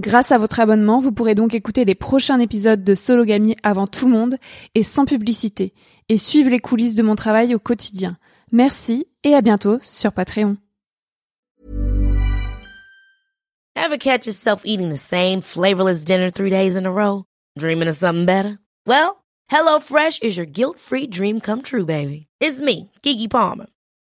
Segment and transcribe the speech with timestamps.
[0.00, 4.06] Grâce à votre abonnement, vous pourrez donc écouter les prochains épisodes de Sologamy avant tout
[4.06, 4.36] le monde
[4.74, 5.74] et sans publicité,
[6.08, 8.16] et suivre les coulisses de mon travail au quotidien.
[8.50, 10.56] Merci et à bientôt sur Patreon.
[13.76, 17.24] Ever catch yourself eating the same flavorless dinner three days in a row?
[17.58, 18.58] Dreaming of something better?
[18.86, 19.22] Well,
[19.52, 22.26] HelloFresh is your guilt-free dream come true, baby.
[22.40, 23.66] It's me, Kiki Palmer.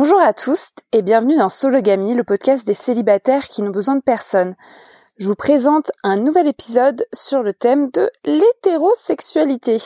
[0.00, 4.00] Bonjour à tous et bienvenue dans Sologamy, le podcast des célibataires qui n'ont besoin de
[4.00, 4.54] personne.
[5.16, 9.78] Je vous présente un nouvel épisode sur le thème de l'hétérosexualité.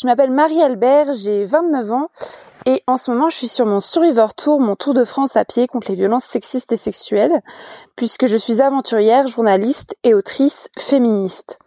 [0.00, 2.08] Je m'appelle Marie-Albert, j'ai 29 ans
[2.64, 5.44] et en ce moment je suis sur mon Survivor Tour, mon tour de France à
[5.44, 7.42] pied contre les violences sexistes et sexuelles,
[7.96, 11.58] puisque je suis aventurière, journaliste et autrice féministe.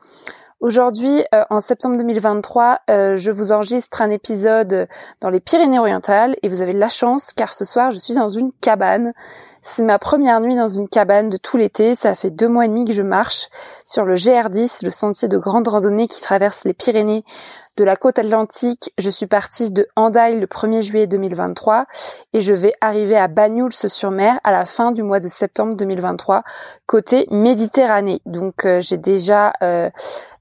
[0.59, 4.87] Aujourd'hui, euh, en septembre 2023, euh, je vous enregistre un épisode
[5.21, 8.29] dans les Pyrénées-Orientales et vous avez de la chance car ce soir, je suis dans
[8.29, 9.13] une cabane.
[9.61, 11.93] C'est ma première nuit dans une cabane de tout l'été.
[11.93, 13.49] Ça fait deux mois et demi que je marche
[13.85, 17.23] sur le GR10, le sentier de grande randonnée qui traverse les Pyrénées
[17.77, 18.91] de la côte atlantique.
[18.97, 21.85] Je suis partie de Hendaye le 1er juillet 2023
[22.33, 26.43] et je vais arriver à Banyuls-sur-Mer à la fin du mois de septembre 2023
[26.87, 28.21] côté Méditerranée.
[28.25, 29.89] Donc euh, j'ai déjà euh,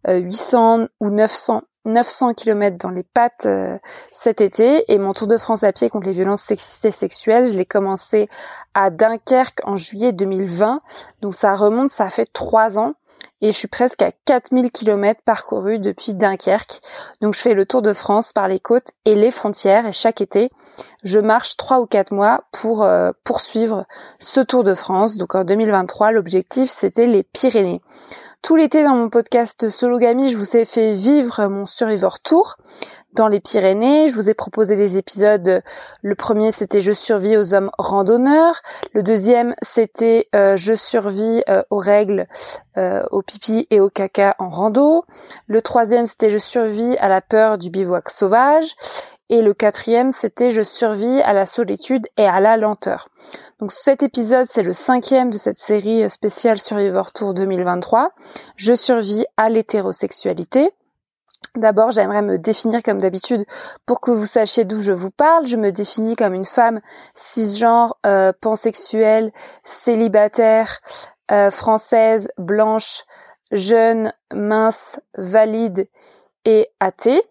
[0.08, 3.78] 800 ou 900 900 km dans les pattes euh,
[4.10, 7.52] cet été et mon tour de France à pied contre les violences sexistes et sexuelles,
[7.52, 8.28] je l'ai commencé
[8.74, 10.82] à Dunkerque en juillet 2020.
[11.22, 12.94] Donc ça remonte, ça fait trois ans
[13.40, 16.80] et je suis presque à 4000 km parcourus depuis Dunkerque.
[17.20, 20.20] Donc je fais le tour de France par les côtes et les frontières et chaque
[20.20, 20.50] été,
[21.04, 23.86] je marche trois ou quatre mois pour euh, poursuivre
[24.18, 25.16] ce tour de France.
[25.16, 27.80] Donc en 2023, l'objectif c'était les Pyrénées.
[28.42, 32.56] Tout l'été dans mon podcast Sologamy, je vous ai fait vivre mon Survivor Tour
[33.12, 34.08] dans les Pyrénées.
[34.08, 35.62] Je vous ai proposé des épisodes.
[36.02, 38.62] Le premier, c'était Je survis aux hommes randonneurs.
[38.92, 42.28] Le deuxième, c'était euh, Je survis euh, aux règles,
[42.77, 45.04] euh, au pipi et au caca en rando.
[45.48, 48.77] Le troisième, c'était Je survis à la peur du bivouac sauvage.
[49.28, 53.09] Et le quatrième, c'était Je survis à la solitude et à la lenteur.
[53.60, 58.10] Donc cet épisode, c'est le cinquième de cette série spéciale Survivor Tour 2023.
[58.56, 60.72] Je survis à l'hétérosexualité.
[61.56, 63.47] D'abord, j'aimerais me définir comme d'habitude
[63.86, 65.47] pour que vous sachiez d'où je vous parle.
[65.47, 66.82] Je me définis comme une femme
[67.14, 69.32] cisgenre, euh, pansexuelle,
[69.64, 70.80] célibataire,
[71.32, 73.04] euh, française, blanche,
[73.52, 75.88] jeune, mince, valide
[76.44, 77.22] et athée.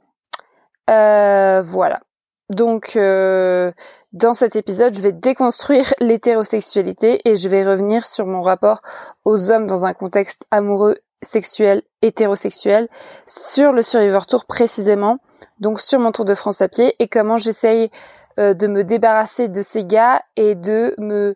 [0.90, 2.02] Euh, voilà.
[2.50, 3.72] Donc, euh,
[4.16, 8.82] Dans cet épisode, je vais déconstruire l'hétérosexualité et je vais revenir sur mon rapport
[9.26, 12.88] aux hommes dans un contexte amoureux, sexuel, hétérosexuel,
[13.28, 15.18] sur le Survivor Tour précisément,
[15.60, 17.92] donc sur mon Tour de France à pied et comment j'essaye
[18.40, 21.36] euh, de me débarrasser de ces gars et de me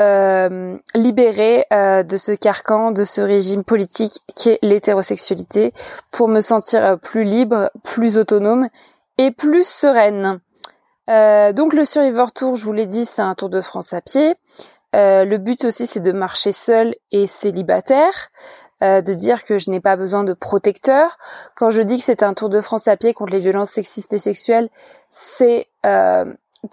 [0.00, 5.74] euh, libérer euh, de ce carcan, de ce régime politique qui est l'hétérosexualité,
[6.12, 8.68] pour me sentir plus libre, plus autonome
[9.18, 10.40] et plus sereine.
[11.08, 14.00] Euh, donc le Survivor Tour, je vous l'ai dit, c'est un tour de France à
[14.00, 14.34] pied.
[14.94, 18.28] Euh, le but aussi, c'est de marcher seul et célibataire,
[18.82, 21.18] euh, de dire que je n'ai pas besoin de protecteur.
[21.54, 24.12] Quand je dis que c'est un tour de France à pied contre les violences sexistes
[24.12, 24.68] et sexuelles,
[25.10, 25.68] c'est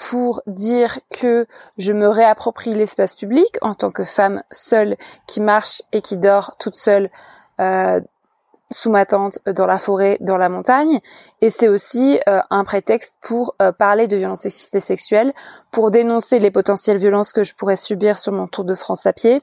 [0.10, 1.46] pour dire que
[1.78, 4.98] je me réapproprie l'espace public en tant que femme seule
[5.28, 7.12] qui marche et qui dort toute seule
[8.74, 11.00] sous ma tente, euh, dans la forêt, dans la montagne.
[11.42, 15.34] Et c'est aussi euh, un prétexte pour euh, parler de violences sexistes et sexuelles,
[15.72, 19.14] pour dénoncer les potentielles violences que je pourrais subir sur mon tour de France à
[19.14, 19.42] pied,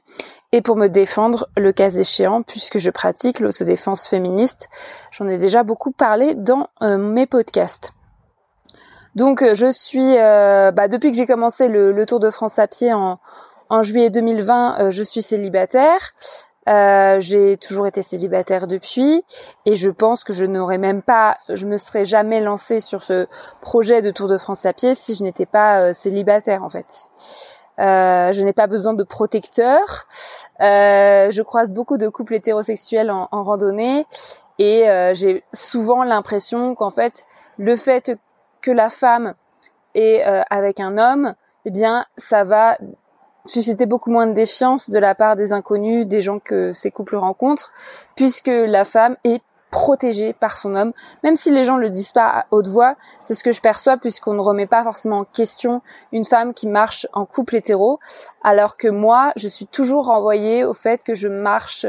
[0.53, 4.69] et pour me défendre le cas échéant, puisque je pratique l'autodéfense féministe.
[5.13, 7.93] J'en ai déjà beaucoup parlé dans mes podcasts.
[9.15, 12.93] Donc je suis, bah, depuis que j'ai commencé le, le, Tour de France à pied
[12.93, 13.21] en,
[13.69, 16.15] en juillet 2020, je suis célibataire.
[16.69, 19.25] Euh, j'ai toujours été célibataire depuis
[19.65, 23.27] et je pense que je n'aurais même pas, je me serais jamais lancée sur ce
[23.63, 27.09] projet de Tour de France à pied si je n'étais pas euh, célibataire en fait.
[27.79, 30.07] Euh, je n'ai pas besoin de protecteur.
[30.61, 34.05] Euh, je croise beaucoup de couples hétérosexuels en, en randonnée
[34.59, 34.85] et
[35.15, 37.25] j'ai souvent l'impression qu'en fait
[37.57, 38.19] le fait
[38.61, 39.33] que la femme
[39.95, 41.35] est avec un homme,
[41.65, 42.77] eh bien ça va
[43.51, 47.17] susciter beaucoup moins de défiance de la part des inconnus, des gens que ces couples
[47.17, 47.73] rencontrent,
[48.17, 50.93] puisque la femme est protégée par son homme,
[51.23, 53.97] même si les gens le disent pas à haute voix, c'est ce que je perçois
[53.97, 55.81] puisqu'on ne remet pas forcément en question
[56.13, 58.01] une femme qui marche en couple hétéro,
[58.43, 61.87] alors que moi, je suis toujours renvoyée au fait que je marche,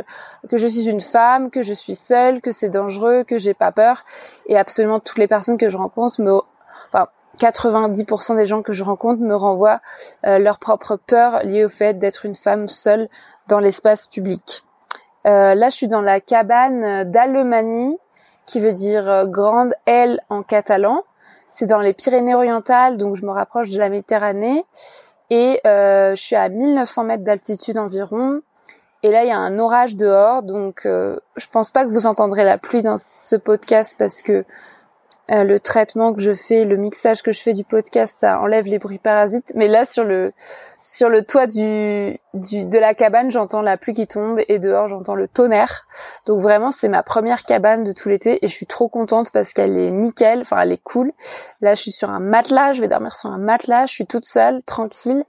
[0.49, 3.71] que je suis une femme, que je suis seule, que c'est dangereux, que j'ai pas
[3.71, 4.05] peur,
[4.45, 6.39] et absolument toutes les personnes que je rencontre me,
[7.41, 9.81] 90% des gens que je rencontre me renvoient
[10.25, 13.09] euh, leur propre peur liée au fait d'être une femme seule
[13.47, 14.63] dans l'espace public.
[15.25, 17.95] Euh, là, je suis dans la cabane d'Allemagne,
[18.45, 21.03] qui veut dire euh, grande aile en catalan.
[21.49, 24.65] C'est dans les Pyrénées-Orientales, donc je me rapproche de la Méditerranée.
[25.29, 28.41] Et je suis à 1900 mètres d'altitude environ.
[29.01, 32.43] Et là, il y a un orage dehors, donc je pense pas que vous entendrez
[32.43, 34.43] la pluie dans ce podcast parce que
[35.31, 38.65] euh, le traitement que je fais, le mixage que je fais du podcast, ça enlève
[38.65, 39.51] les bruits parasites.
[39.55, 40.33] Mais là, sur le
[40.77, 44.89] sur le toit du, du de la cabane, j'entends la pluie qui tombe et dehors,
[44.89, 45.85] j'entends le tonnerre.
[46.25, 49.53] Donc vraiment, c'est ma première cabane de tout l'été et je suis trop contente parce
[49.53, 51.13] qu'elle est nickel, enfin elle est cool.
[51.61, 54.25] Là, je suis sur un matelas, je vais dormir sur un matelas, je suis toute
[54.25, 55.23] seule, tranquille.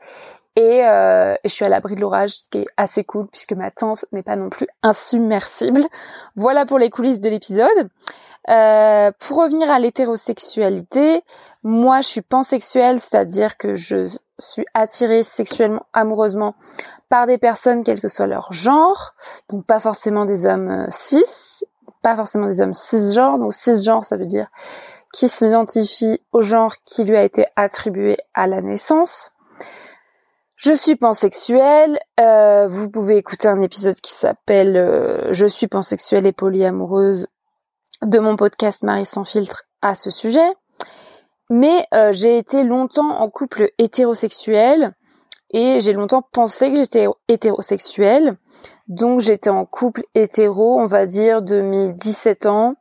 [0.56, 3.52] Et, euh, et, je suis à l'abri de l'orage, ce qui est assez cool puisque
[3.52, 5.82] ma tente n'est pas non plus insubmersible.
[6.34, 7.88] Voilà pour les coulisses de l'épisode.
[8.48, 11.22] Euh, pour revenir à l'hétérosexualité,
[11.62, 14.08] moi je suis pansexuelle, c'est-à-dire que je
[14.38, 16.54] suis attirée sexuellement, amoureusement
[17.08, 19.14] par des personnes quel que soit leur genre,
[19.48, 21.64] donc pas forcément des hommes euh, cis,
[22.02, 24.48] pas forcément des hommes cisgenres, donc cisgenre ça veut dire
[25.12, 29.32] qui s'identifie au genre qui lui a été attribué à la naissance.
[30.56, 31.98] Je suis pansexuelle.
[32.18, 37.26] Euh, vous pouvez écouter un épisode qui s'appelle euh, Je suis pansexuelle et polyamoureuse
[38.02, 40.52] de mon podcast Marie sans filtre à ce sujet.
[41.50, 44.94] Mais euh, j'ai été longtemps en couple hétérosexuel
[45.50, 48.38] et j'ai longtemps pensé que j'étais hétérosexuelle.
[48.88, 52.74] Donc j'étais en couple hétéro, on va dire, de mes 17 ans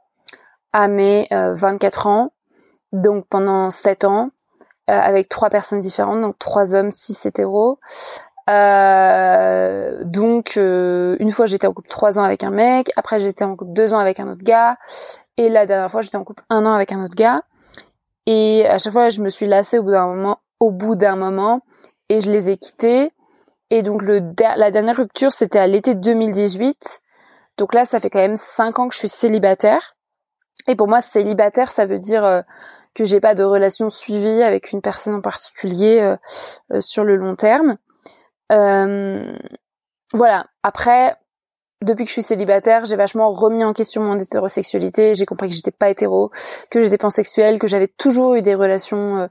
[0.74, 2.34] à mes 24 euh, ans.
[2.94, 4.32] Donc pendant 7 ans,
[4.90, 7.80] euh, avec trois personnes différentes, donc trois hommes, six hétéros.
[8.50, 13.44] Euh, donc euh, une fois j'étais en couple trois ans avec un mec, après j'étais
[13.44, 14.78] en couple deux ans avec un autre gars,
[15.38, 17.40] et la dernière fois j'étais en couple un an avec un autre gars.
[18.26, 21.16] Et à chaque fois je me suis lassée au bout d'un moment, au bout d'un
[21.16, 21.62] moment,
[22.10, 23.12] et je les ai quittés.
[23.70, 24.22] Et donc le
[24.58, 27.02] la dernière rupture c'était à l'été 2018.
[27.58, 29.96] Donc là ça fait quand même cinq ans que je suis célibataire.
[30.68, 32.42] Et pour moi célibataire ça veut dire euh,
[32.94, 36.16] que j'ai pas de relation suivie avec une personne en particulier
[36.82, 37.78] sur le long terme.
[38.52, 39.38] Euh,
[40.14, 40.48] voilà.
[40.64, 41.16] Après,
[41.82, 45.16] depuis que je suis célibataire, j'ai vachement remis en question mon hétérosexualité.
[45.16, 46.32] J'ai compris que j'étais pas hétéro,
[46.70, 49.28] que j'étais pansexuelle, que j'avais toujours eu des relations euh,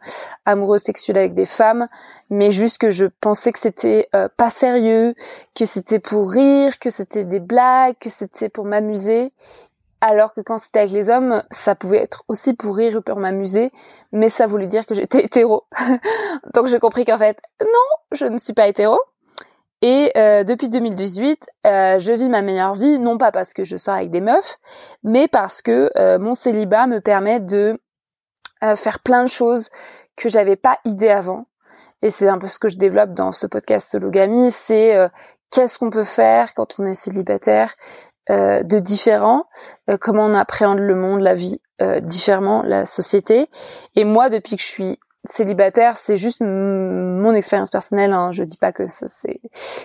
[0.46, 1.88] amoureuses sexuelles avec des femmes,
[2.28, 5.14] mais juste que je pensais que c'était euh, pas sérieux,
[5.54, 9.32] que c'était pour rire, que c'était des blagues, que c'était pour m'amuser.
[10.00, 13.18] Alors que quand c'était avec les hommes, ça pouvait être aussi pour rire ou pour
[13.18, 13.70] m'amuser,
[14.12, 15.64] mais ça voulait dire que j'étais hétéro.
[16.54, 17.66] Donc j'ai compris qu'en fait, non,
[18.12, 18.98] je ne suis pas hétéro.
[19.82, 23.78] Et euh, depuis 2018, euh, je vis ma meilleure vie, non pas parce que je
[23.78, 24.58] sors avec des meufs,
[25.02, 27.80] mais parce que euh, mon célibat me permet de
[28.76, 29.70] faire plein de choses
[30.16, 31.46] que j'avais pas idée avant.
[32.02, 35.10] Et c'est un peu ce que je développe dans ce podcast Sologamy, c'est
[35.50, 37.74] qu'est-ce qu'on peut faire quand on est célibataire
[38.30, 39.44] de différent,
[40.00, 41.60] comment on appréhende le monde, la vie
[42.02, 43.48] différemment, la société.
[43.96, 48.12] Et moi, depuis que je suis célibataire, c'est juste mon expérience personnelle.
[48.12, 48.32] Hein.
[48.32, 49.40] Je dis pas que ça c'est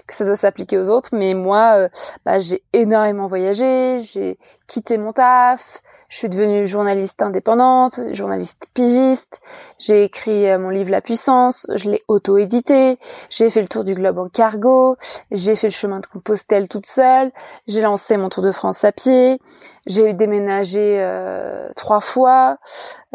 [0.07, 1.89] que ça doit s'appliquer aux autres, mais moi, euh,
[2.25, 9.41] bah, j'ai énormément voyagé, j'ai quitté mon taf, je suis devenue journaliste indépendante, journaliste pigiste.
[9.79, 12.99] J'ai écrit euh, mon livre La Puissance, je l'ai auto-édité.
[13.29, 14.97] J'ai fait le tour du globe en cargo.
[15.31, 17.31] J'ai fait le chemin de Compostelle toute seule.
[17.67, 19.39] J'ai lancé mon tour de France à pied.
[19.87, 22.57] J'ai déménagé euh, trois fois.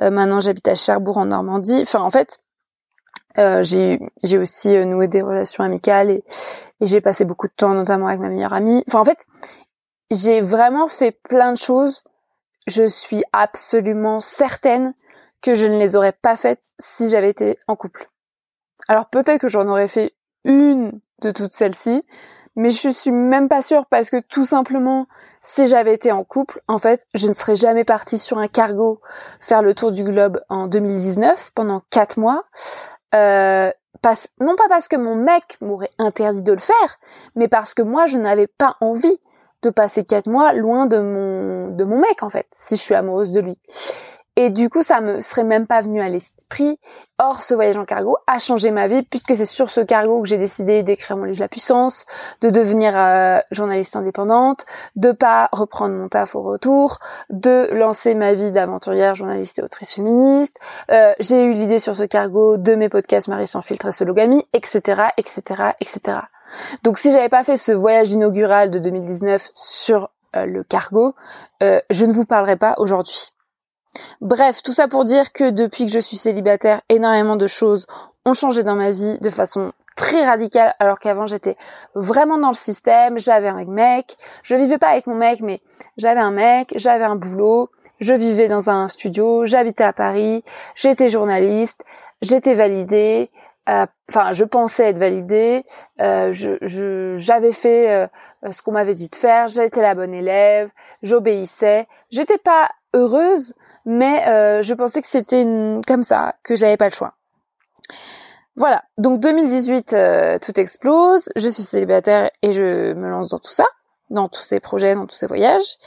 [0.00, 1.80] Euh, maintenant, j'habite à Cherbourg en Normandie.
[1.82, 2.38] Enfin, en fait,
[3.36, 6.24] j'ai j'ai aussi noué des relations amicales et,
[6.80, 8.84] et j'ai passé beaucoup de temps, notamment avec ma meilleure amie.
[8.86, 9.24] Enfin, en fait,
[10.10, 12.02] j'ai vraiment fait plein de choses
[12.70, 14.94] je suis absolument certaine
[15.42, 18.06] que je ne les aurais pas faites si j'avais été en couple.
[18.88, 20.14] Alors peut-être que j'en aurais fait
[20.44, 22.04] une de toutes celles-ci,
[22.56, 25.06] mais je suis même pas sûre parce que tout simplement,
[25.40, 29.00] si j'avais été en couple, en fait, je ne serais jamais partie sur un cargo
[29.40, 32.44] faire le tour du globe en 2019 pendant quatre mois.
[33.14, 33.70] Euh,
[34.40, 36.98] non pas parce que mon mec m'aurait interdit de le faire,
[37.34, 39.18] mais parce que moi je n'avais pas envie
[39.62, 42.94] de passer quatre mois loin de mon de mon mec en fait, si je suis
[42.94, 43.58] amoureuse de lui.
[44.36, 46.78] Et du coup, ça me serait même pas venu à l'esprit.
[47.18, 50.28] Or, ce voyage en cargo a changé ma vie puisque c'est sur ce cargo que
[50.28, 52.06] j'ai décidé d'écrire mon livre La Puissance,
[52.40, 54.64] de devenir euh, journaliste indépendante,
[54.96, 59.92] de pas reprendre mon taf au retour, de lancer ma vie d'aventurière, journaliste et autrice
[59.92, 60.58] féministe.
[60.90, 64.46] Euh, j'ai eu l'idée sur ce cargo de mes podcasts Marie sans filtre et Sologamy,
[64.54, 66.20] etc., etc., etc.
[66.82, 71.14] Donc si j'avais pas fait ce voyage inaugural de 2019 sur euh, le cargo,
[71.62, 73.32] euh, je ne vous parlerai pas aujourd'hui.
[74.20, 77.86] Bref, tout ça pour dire que depuis que je suis célibataire, énormément de choses
[78.24, 81.56] ont changé dans ma vie de façon très radicale, alors qu'avant j'étais
[81.94, 85.60] vraiment dans le système, j'avais un mec, je vivais pas avec mon mec, mais
[85.96, 91.08] j'avais un mec, j'avais un boulot, je vivais dans un studio, j'habitais à Paris, j'étais
[91.08, 91.82] journaliste,
[92.22, 93.30] j'étais validée,
[94.08, 95.64] enfin, je pensais être validée.
[96.00, 96.32] Euh,
[97.16, 98.06] j'avais fait euh,
[98.50, 99.48] ce qu'on m'avait dit de faire.
[99.48, 100.70] J'étais la bonne élève.
[101.02, 101.86] J'obéissais.
[102.10, 105.44] J'étais pas heureuse, mais je pensais que c'était
[105.86, 107.14] comme ça, que j'avais pas le choix.
[108.56, 108.82] Voilà.
[108.98, 109.94] Donc 2018,
[110.42, 111.28] tout explose.
[111.36, 113.66] Je suis célibataire et je me lance dans tout ça,
[114.10, 115.78] dans tous ces projets, dans tous ces voyages.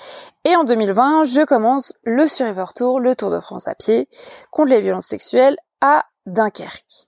[0.46, 4.08] Et en 2020, je commence le Survivor Tour, le Tour de France à pied,
[4.52, 7.08] contre les violences sexuelles à Dunkerque.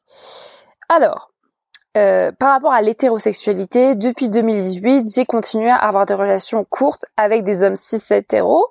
[0.90, 1.32] Alors,
[1.98, 7.44] euh, par rapport à l'hétérosexualité, depuis 2018, j'ai continué à avoir des relations courtes avec
[7.44, 8.68] des hommes cis hétéros,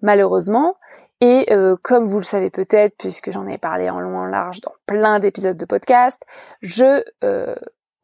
[0.00, 0.76] malheureusement.
[1.20, 4.60] Et euh, comme vous le savez peut-être, puisque j'en ai parlé en long en large
[4.62, 6.20] dans plein d'épisodes de podcast,
[6.62, 7.54] je euh,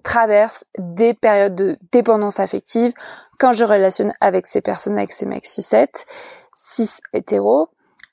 [0.05, 2.93] traverse des périodes de dépendance affective
[3.39, 5.67] quand je relationne avec ces personnes, avec ces mecs cis
[6.55, 7.71] cis hétéros.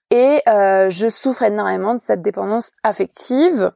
[0.09, 3.73] Et je souffre énormément de cette dépendance affective.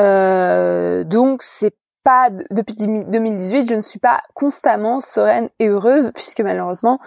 [0.00, 6.40] Euh, donc c'est pas depuis 2018, je ne suis pas constamment sereine et heureuse puisque
[6.40, 6.98] malheureusement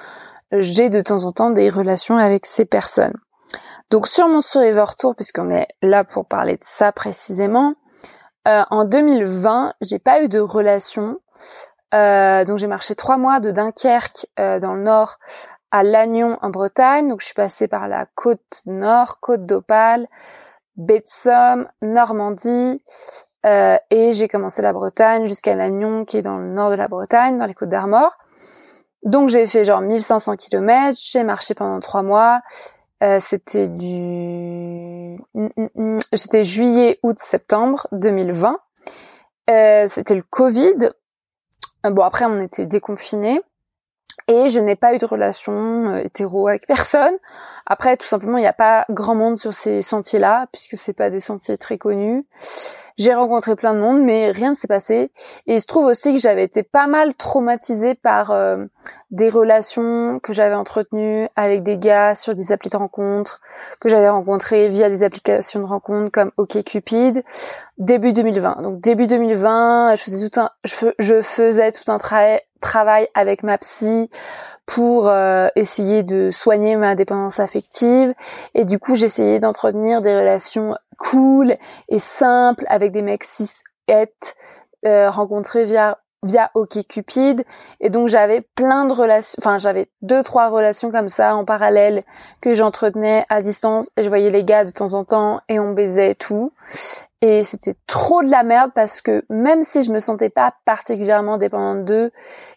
[0.51, 3.17] j'ai de temps en temps des relations avec ces personnes.
[3.89, 7.73] Donc sur mon Survivor Tour, puisqu'on est là pour parler de ça précisément,
[8.47, 11.19] euh, en 2020, j'ai pas eu de relation.
[11.95, 15.17] Euh, donc j'ai marché trois mois de Dunkerque dans le nord
[15.71, 17.09] à Lannion en Bretagne.
[17.09, 20.07] Donc je suis passée par la côte nord, côte d'Opale,
[20.75, 21.03] baie
[21.81, 22.81] Normandie,
[23.45, 26.87] euh, et j'ai commencé la Bretagne jusqu'à Lannion, qui est dans le nord de la
[26.87, 28.17] Bretagne, dans les Côtes d'Armor.
[29.03, 32.41] Donc j'ai fait genre 1500 km, j'ai marché pendant trois mois.
[33.03, 35.19] Euh, c'était du,
[36.13, 38.57] c'était juillet, août, septembre 2020.
[39.49, 40.91] Euh, c'était le Covid.
[41.83, 43.41] Bon après on était déconfinés
[44.27, 47.15] et je n'ai pas eu de relation euh, hétéro avec personne.
[47.65, 51.09] Après, tout simplement, il n'y a pas grand monde sur ces sentiers-là, puisque c'est pas
[51.09, 52.25] des sentiers très connus.
[52.97, 55.11] J'ai rencontré plein de monde, mais rien ne s'est passé.
[55.47, 58.65] Et il se trouve aussi que j'avais été pas mal traumatisée par euh,
[59.11, 63.41] des relations que j'avais entretenues avec des gars sur des applis de rencontres,
[63.79, 67.23] que j'avais rencontrés via des applications de rencontres comme OkCupid,
[67.77, 68.61] début 2020.
[68.61, 74.09] Donc début 2020, je faisais tout un, je, faisais tout un travail avec ma psy
[74.65, 78.13] pour euh, essayer de soigner ma dépendance affective
[78.55, 81.57] et du coup j'essayais d'entretenir des relations cool
[81.89, 83.49] et simples avec des mecs cis
[83.87, 84.07] et
[84.85, 87.43] euh, rencontrés via via OkCupid
[87.81, 92.03] et donc j'avais plein de relations enfin j'avais deux trois relations comme ça en parallèle
[92.39, 95.73] que j'entretenais à distance et je voyais les gars de temps en temps et on
[95.73, 96.53] baisait tout
[97.25, 101.37] et c'était trop de la merde parce que même si je me sentais pas particulièrement
[101.37, 102.11] dépendante d'eux,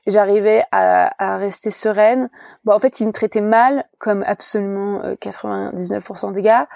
[0.08, 2.30] j'arrivais à, rester sereine.
[2.64, 6.66] Bon, en fait, ils me traitaient mal, comme absolument 99% euh, des gars.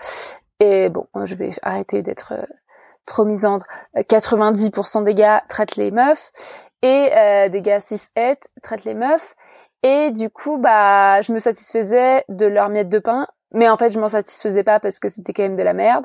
[0.60, 2.46] Et bon, je vais arrêter d'être euh,
[3.06, 3.66] trop misandre.
[3.96, 6.30] 90% des gars traitent les meufs
[6.82, 8.00] et euh, des gars cis
[8.62, 9.34] traitent les meufs.
[9.82, 13.90] Et du coup, bah, je me satisfaisais de leur miette de pain mais en fait,
[13.90, 16.04] je m'en satisfaisais pas parce que c'était quand même de la merde.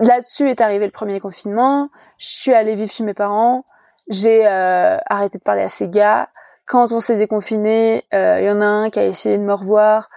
[0.00, 1.90] Là-dessus est arrivé le premier confinement.
[2.18, 3.64] Je suis allée vivre chez mes parents.
[4.08, 6.28] J'ai euh, arrêté de parler à ces gars.
[6.72, 9.52] Quand on s'est déconfiné, euh, il y en a un qui a essayé de me
[9.52, 10.08] revoir,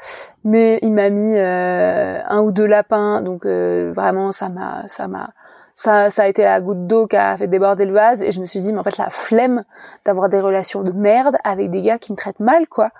[0.45, 3.21] mais il m'a mis euh, un ou deux lapins.
[3.21, 5.31] Donc vraiment, ça m'a, ça m'a,
[5.73, 8.21] ça, ça a été la goutte d'eau qui a fait déborder le vase.
[8.21, 9.65] Et je me suis dit mais en fait la flemme
[10.05, 12.91] d'avoir des relations de merde avec des gars qui me traitent mal quoi.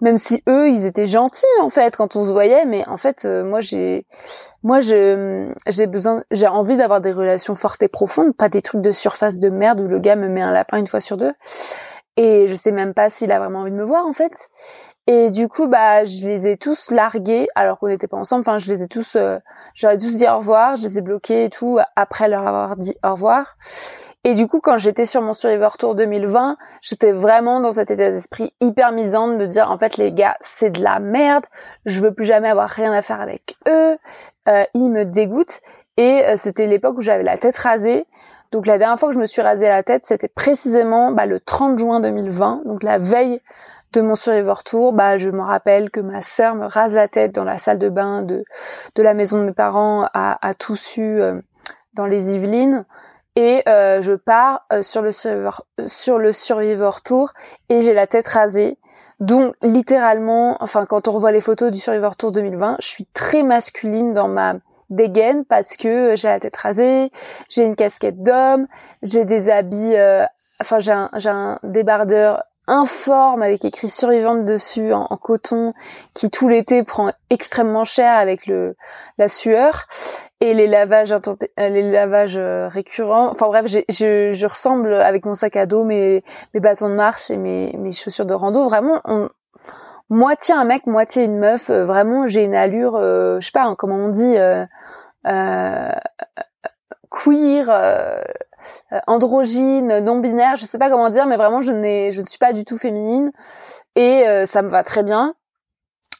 [0.00, 2.64] Même si eux ils étaient gentils en fait quand on se voyait.
[2.66, 4.04] Mais en fait euh, moi j'ai
[4.64, 8.82] moi je j'ai besoin j'ai envie d'avoir des relations fortes et profondes pas des trucs
[8.82, 11.32] de surface de merde où le gars me met un lapin une fois sur deux
[12.18, 14.50] et je sais même pas s'il a vraiment envie de me voir en fait
[15.10, 18.40] et du coup, bah, je les ai tous largués alors qu'on n'était pas ensemble.
[18.40, 19.38] Enfin, je les ai tous, euh,
[19.72, 20.76] j'aurais tous dit au revoir.
[20.76, 23.56] Je les ai bloqués et tout après leur avoir dit au revoir.
[24.24, 28.10] Et du coup, quand j'étais sur mon Survivor Tour 2020, j'étais vraiment dans cet état
[28.10, 31.46] d'esprit hyper misant de dire, en fait, les gars, c'est de la merde.
[31.86, 33.96] Je veux plus jamais avoir rien à faire avec eux.
[34.46, 35.60] Euh, ils me dégoûtent.
[35.96, 38.04] Et euh, c'était l'époque où j'avais la tête rasée.
[38.52, 41.38] Donc la dernière fois que je me suis rasé la tête, c'était précisément bah, le
[41.40, 43.40] 30 juin 2020, donc la veille
[43.92, 47.34] de mon Survivor Tour, bah, je me rappelle que ma sœur me rase la tête
[47.34, 48.44] dans la salle de bain de,
[48.94, 51.40] de la maison de mes parents à, à Toussu, euh,
[51.94, 52.84] dans les Yvelines.
[53.36, 57.32] Et euh, je pars euh, sur, le survivor, sur le Survivor Tour
[57.68, 58.78] et j'ai la tête rasée.
[59.20, 63.42] Donc littéralement, enfin quand on revoit les photos du Survivor Tour 2020, je suis très
[63.42, 64.54] masculine dans ma
[64.90, 67.10] dégaine parce que j'ai la tête rasée,
[67.48, 68.66] j'ai une casquette d'homme,
[69.02, 69.94] j'ai des habits,
[70.60, 75.72] enfin j'ai un, un débardeur informe avec écrit survivante dessus en, coton
[76.14, 78.76] qui tout l'été prend extrêmement cher avec le
[79.16, 79.86] la sueur
[80.40, 81.18] et les lavages euh,
[81.56, 83.30] les lavages euh, récurrents.
[83.30, 86.22] Enfin bref je, je ressemble avec mon sac à dos mes
[86.54, 88.64] mes bâtons de marche et mes mes chaussures de rando.
[88.64, 89.30] Vraiment on,
[90.10, 91.70] moitié un mec moitié une meuf.
[91.70, 94.36] Euh, vraiment j'ai une allure je sais pas hein, comment on dit
[97.10, 98.22] queer euh,
[99.06, 102.38] androgyne, non binaire, je sais pas comment dire, mais vraiment je n'ai, je ne suis
[102.38, 103.32] pas du tout féminine
[103.96, 105.34] et euh, ça me va très bien.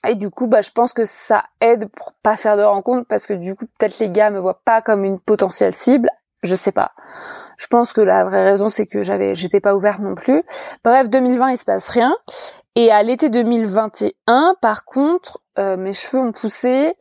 [0.07, 3.27] Et du coup, bah, je pense que ça aide pour pas faire de rencontres parce
[3.27, 6.09] que du coup, peut-être les gars me voient pas comme une potentielle cible.
[6.45, 6.93] Je sais pas.
[7.57, 10.45] Je pense que la vraie raison, c'est que j'avais, j'étais pas ouverte non plus.
[10.85, 12.17] Bref, 2020, il se passe rien.
[12.77, 16.95] Et à l'été 2021, par contre, euh, mes cheveux ont poussé.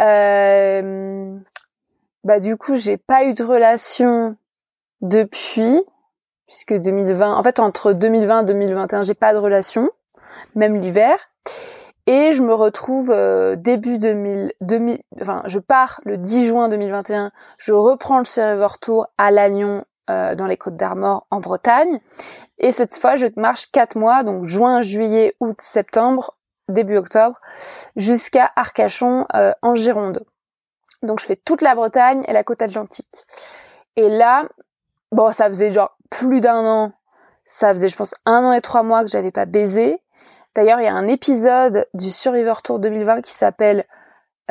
[0.00, 1.36] Euh,
[2.24, 4.36] bah du coup, j'ai pas eu de relation
[5.00, 5.80] depuis,
[6.46, 9.90] puisque 2020, en fait entre 2020 et 2021, j'ai pas de relation,
[10.54, 11.18] même l'hiver.
[12.06, 17.32] Et je me retrouve euh, début 2000, 2000, enfin je pars le 10 juin 2021,
[17.56, 22.00] je reprends le Survivor Tour à Lannion euh, dans les Côtes d'Armor en Bretagne.
[22.58, 26.36] Et cette fois, je marche quatre mois, donc juin, juillet, août, septembre,
[26.68, 27.40] début octobre,
[27.96, 30.24] jusqu'à Arcachon euh, en Gironde.
[31.02, 33.26] Donc je fais toute la Bretagne et la côte atlantique.
[33.96, 34.48] Et là,
[35.14, 36.92] Bon, ça faisait genre plus d'un an.
[37.46, 40.02] Ça faisait, je pense, un an et trois mois que j'avais pas baisé.
[40.56, 43.84] D'ailleurs, il y a un épisode du Survivor Tour 2020 qui s'appelle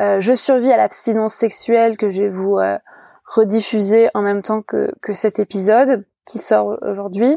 [0.00, 2.78] euh, Je survis à l'abstinence sexuelle que je vais vous euh,
[3.26, 7.36] rediffuser en même temps que, que cet épisode qui sort aujourd'hui.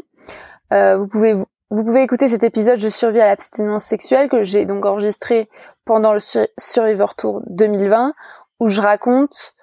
[0.70, 1.34] Vous pouvez
[1.70, 5.48] vous, pouvez écouter cet épisode Je survis à l'abstinence sexuelle que j'ai donc enregistré
[5.84, 6.20] pendant le
[6.58, 8.14] Survivor Tour 2020
[8.60, 9.54] où je raconte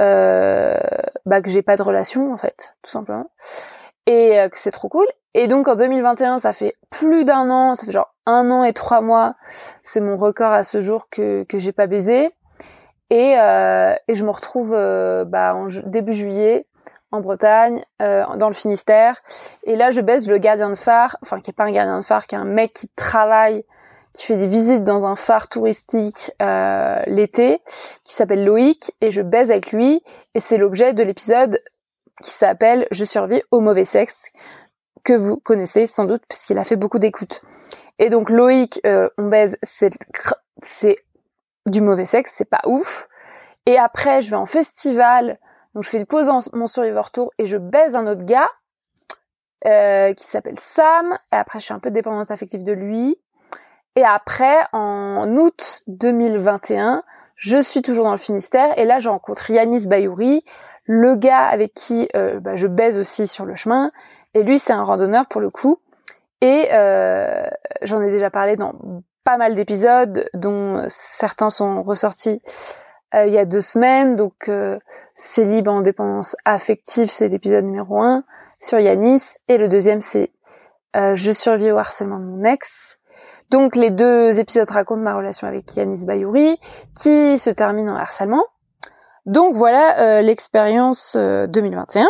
[0.00, 0.76] euh,
[1.24, 3.30] bah, que j'ai pas de relation en fait, tout simplement,
[4.06, 5.06] et euh, que c'est trop cool.
[5.32, 8.72] Et donc en 2021, ça fait plus d'un an, ça fait genre un an et
[8.72, 9.36] trois mois,
[9.82, 12.32] c'est mon record à ce jour que que j'ai pas baisé.
[13.10, 16.66] Et, euh, et je me retrouve euh, bah, en début juillet
[17.16, 19.22] en Bretagne, euh, dans le Finistère.
[19.64, 22.04] Et là, je baise le gardien de phare, enfin qui est pas un gardien de
[22.04, 23.64] phare, qui est un mec qui travaille,
[24.12, 27.60] qui fait des visites dans un phare touristique euh, l'été,
[28.04, 30.02] qui s'appelle Loïc, et je baise avec lui.
[30.34, 31.60] Et c'est l'objet de l'épisode
[32.22, 34.30] qui s'appelle Je survis au mauvais sexe,
[35.04, 37.42] que vous connaissez sans doute puisqu'il a fait beaucoup d'écoutes.
[37.98, 40.96] Et donc Loïc, euh, on baise, c'est
[41.66, 43.08] du mauvais sexe, c'est pas ouf.
[43.66, 45.38] Et après, je vais en festival,
[45.76, 48.48] donc je fais une pause en mon Survivor Tour et je baise un autre gars
[49.66, 51.18] euh, qui s'appelle Sam.
[51.34, 53.18] Et après, je suis un peu dépendante affective de lui.
[53.94, 57.02] Et après, en août 2021,
[57.34, 60.46] je suis toujours dans le Finistère et là, je rencontre Yanis Bayouri,
[60.84, 63.90] le gars avec qui euh, bah, je baise aussi sur le chemin.
[64.32, 65.78] Et lui, c'est un randonneur pour le coup.
[66.40, 67.46] Et euh,
[67.82, 68.72] j'en ai déjà parlé dans
[69.24, 72.40] pas mal d'épisodes, dont certains sont ressortis
[73.24, 74.16] il y a deux semaines.
[74.16, 74.78] Donc, euh,
[75.14, 78.24] c'est libre en dépendance affective, c'est l'épisode numéro un
[78.60, 79.22] sur Yanis.
[79.48, 80.30] Et le deuxième, c'est
[80.96, 82.98] euh, Je survis au harcèlement de mon ex.
[83.50, 86.58] Donc, les deux épisodes racontent ma relation avec Yanis Bayouri,
[87.00, 88.44] qui se termine en harcèlement.
[89.24, 92.06] Donc, voilà l'expérience 2021.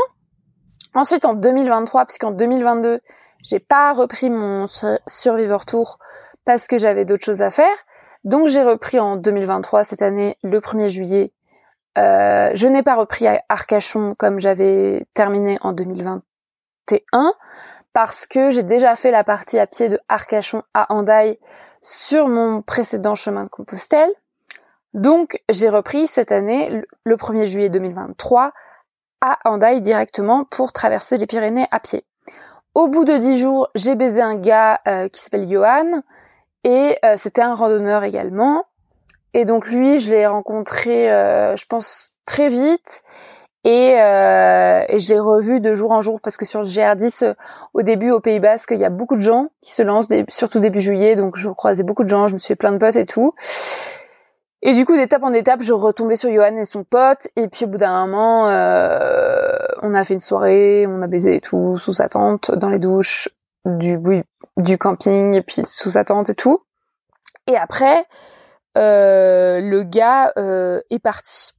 [0.94, 3.00] Ensuite, en 2023, puisqu'en 2022,
[3.44, 4.66] j'ai pas repris mon
[5.06, 5.98] Survivor Tour
[6.46, 7.76] parce que j'avais d'autres choses à faire.
[8.26, 11.32] Donc j'ai repris en 2023 cette année le 1er juillet.
[11.96, 17.32] Euh, je n'ai pas repris à Arcachon comme j'avais terminé en 2021
[17.92, 21.38] parce que j'ai déjà fait la partie à pied de Arcachon à Andaille
[21.82, 24.10] sur mon précédent chemin de Compostelle.
[24.92, 28.52] Donc j'ai repris cette année le 1er juillet 2023
[29.20, 32.04] à Andaille directement pour traverser les Pyrénées à pied.
[32.74, 36.02] Au bout de dix jours, j'ai baisé un gars euh, qui s'appelle Johan,
[36.66, 38.64] et euh, c'était un randonneur également.
[39.34, 43.04] Et donc lui, je l'ai rencontré, euh, je pense, très vite.
[43.62, 47.34] Et, euh, et je l'ai revu de jour en jour parce que sur le GR10,
[47.72, 50.58] au début au Pays Basque, il y a beaucoup de gens qui se lancent, surtout
[50.58, 51.14] début juillet.
[51.14, 53.32] Donc je croisais beaucoup de gens, je me suis fait plein de potes et tout.
[54.62, 57.28] Et du coup, d'étape en étape, je retombais sur Johan et son pote.
[57.36, 58.46] Et puis au bout d'un moment,
[59.82, 62.80] on a fait une soirée, on a baisé et tout sous sa tente, dans les
[62.80, 63.28] douches
[63.66, 63.98] du
[64.56, 66.62] du camping et puis sous sa tente et tout.
[67.46, 68.06] Et après,
[68.76, 71.52] euh, le gars euh, est parti.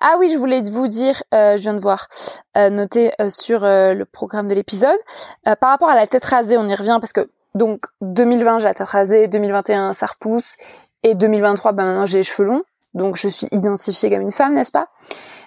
[0.00, 2.08] Ah oui, je voulais vous dire, euh, je viens de voir,
[2.54, 4.98] noter sur le programme de l'épisode,
[5.44, 8.74] par rapport à la tête rasée, on y revient parce que donc 2020 j'ai la
[8.74, 10.56] tête rasée, 2021 ça repousse
[11.02, 14.54] et 2023 ben maintenant j'ai les cheveux longs, donc je suis identifiée comme une femme,
[14.54, 14.88] n'est-ce pas?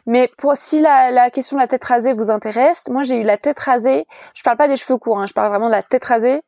[0.05, 3.37] Mais pour si la, question de la tête rasée vous intéresse, moi j'ai eu la
[3.37, 4.05] tête rasée.
[4.33, 6.41] Je parle pas des cheveux courts, hein, je parle vraiment de la tête rasée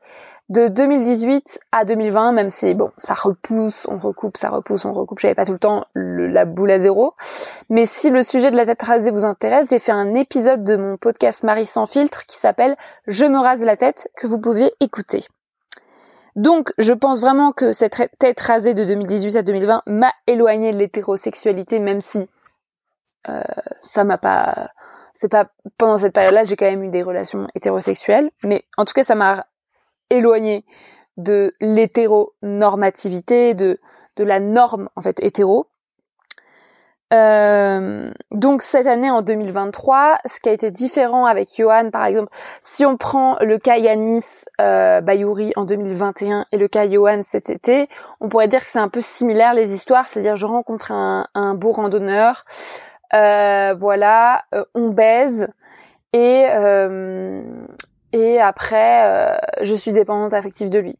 [0.49, 5.19] de 2018 à 2020, même si bon, ça repousse, on recoupe, ça repousse, on recoupe.
[5.19, 7.15] J'avais pas tout le temps la boule à zéro.
[7.69, 10.77] Mais si le sujet de la tête rasée vous intéresse, j'ai fait un épisode de
[10.77, 14.71] mon podcast Marie sans filtre qui s'appelle Je me rase la tête que vous pouvez
[14.79, 15.25] écouter.
[16.37, 20.77] Donc, je pense vraiment que cette tête rasée de 2018 à 2020 m'a éloigné de
[20.77, 22.29] l'hétérosexualité, même si
[23.29, 23.41] euh,
[23.81, 24.71] ça m'a pas
[25.13, 28.93] c'est pas pendant cette période-là j'ai quand même eu des relations hétérosexuelles mais en tout
[28.93, 29.47] cas ça m'a
[30.09, 30.65] éloigné
[31.17, 33.79] de l'hétéronormativité de
[34.17, 35.67] de la norme en fait hétéro.
[37.13, 42.29] Euh, donc cette année en 2023, ce qui a été différent avec Johan par exemple,
[42.61, 47.49] si on prend le cas Yanis euh, Bayouri en 2021 et le cas Johan cet
[47.49, 47.87] été,
[48.19, 51.71] on pourrait dire que c'est un peu similaire les histoires, c'est-à-dire je rencontre un, beau
[51.71, 52.43] randonneur,
[53.11, 55.47] voilà, euh, on baise
[56.13, 57.43] et euh,
[58.13, 60.97] et après je suis dépendante affective de lui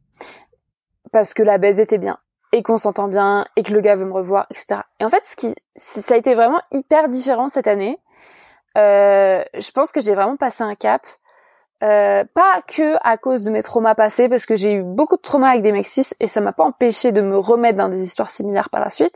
[1.11, 2.17] parce que la baise était bien
[2.51, 4.81] et qu'on s'entend bien et que le gars veut me revoir, etc.
[4.99, 7.97] Et en fait, ce qui ça a été vraiment hyper différent cette année.
[8.75, 11.05] je pense que j'ai vraiment passé un cap.
[11.83, 15.21] Euh, pas que à cause de mes traumas passés, parce que j'ai eu beaucoup de
[15.21, 15.87] traumas avec des mecs
[16.19, 19.15] et ça m'a pas empêché de me remettre dans des histoires similaires par la suite.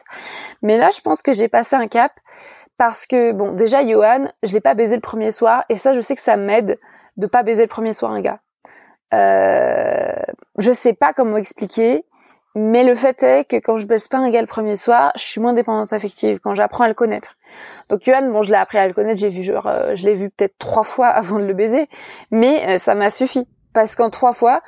[0.62, 2.12] Mais là, je pense que j'ai passé un cap
[2.82, 6.02] parce que bon, déjà Johan, je l'ai pas baisé le premier soir et ça, je
[6.02, 6.80] sais que ça m'aide
[7.16, 8.40] de pas baiser le premier soir un gars.
[9.14, 10.20] Euh,
[10.58, 12.06] je sais pas comment expliquer,
[12.56, 15.22] mais le fait est que quand je baisse pas un gars le premier soir, je
[15.22, 17.38] suis moins dépendante affective quand j'apprends à le connaître.
[17.90, 20.32] Donc Johan, bon, je l'ai appris à le connaître, j'ai vu euh, je l'ai vu
[20.32, 21.88] peut-être trois fois avant de le baiser,
[22.32, 24.62] mais euh, ça m'a suffi parce qu'en trois fois,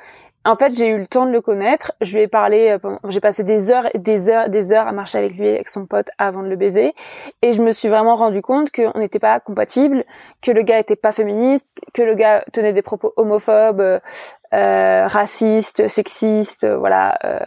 [0.44, 1.92] en fait, j'ai eu le temps de le connaître.
[2.00, 5.18] Je lui ai parlé, euh, j'ai passé des heures, des heures, des heures à marcher
[5.18, 6.94] avec lui, avec son pote, avant de le baiser.
[7.42, 10.04] Et je me suis vraiment rendu compte qu'on n'était pas compatibles,
[10.42, 14.00] que le gars était pas féministe, que le gars tenait des propos homophobes,
[14.54, 17.38] euh, euh, raciste, sexiste, voilà, euh,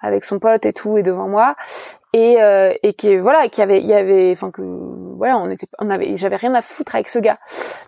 [0.00, 1.54] avec son pote et tout et devant moi.
[2.12, 4.62] Et euh, et que voilà qu'il y avait il y avait enfin que
[5.16, 7.38] voilà on était on avait j'avais rien à foutre avec ce gars.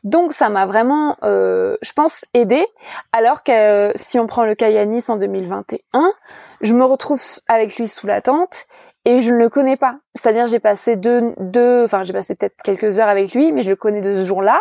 [0.03, 2.67] Donc ça m'a vraiment euh, je pense aidé.
[3.13, 6.13] Alors que si on prend le cas en 2021
[6.61, 8.67] je me retrouve avec lui sous la tente
[9.05, 9.99] et je ne le connais pas.
[10.17, 13.71] C'est-à-dire j'ai passé deux deux enfin j'ai passé peut-être quelques heures avec lui mais je
[13.71, 14.61] le connais de ce jour-là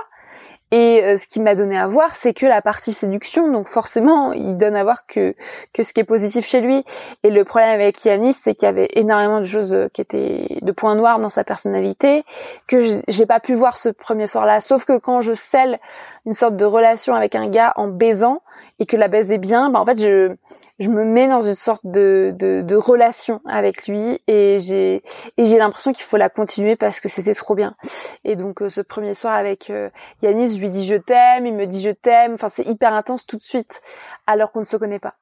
[0.71, 4.33] et euh, ce qui m'a donné à voir, c'est que la partie séduction, donc forcément,
[4.33, 5.35] il donne à voir que
[5.73, 6.83] que ce qui est positif chez lui.
[7.23, 10.59] Et le problème avec Yanis, c'est qu'il y avait énormément de choses euh, qui étaient
[10.61, 12.23] de points noirs dans sa personnalité
[12.67, 14.59] que j'ai pas pu voir ce premier soir-là.
[14.59, 15.79] Sauf que quand je scelle
[16.25, 18.41] une sorte de relation avec un gars en baisant
[18.79, 20.35] et que la baise est bien, bah en fait je
[20.79, 25.03] je me mets dans une sorte de, de, de relation avec lui et j'ai
[25.37, 27.75] et j'ai l'impression qu'il faut la continuer parce que c'était trop bien.
[28.23, 29.89] Et donc euh, ce premier soir avec euh,
[30.21, 33.25] Yanis, je lui dis je t'aime, il me dit je t'aime, enfin c'est hyper intense
[33.25, 33.81] tout de suite
[34.27, 35.15] alors qu'on ne se connaît pas.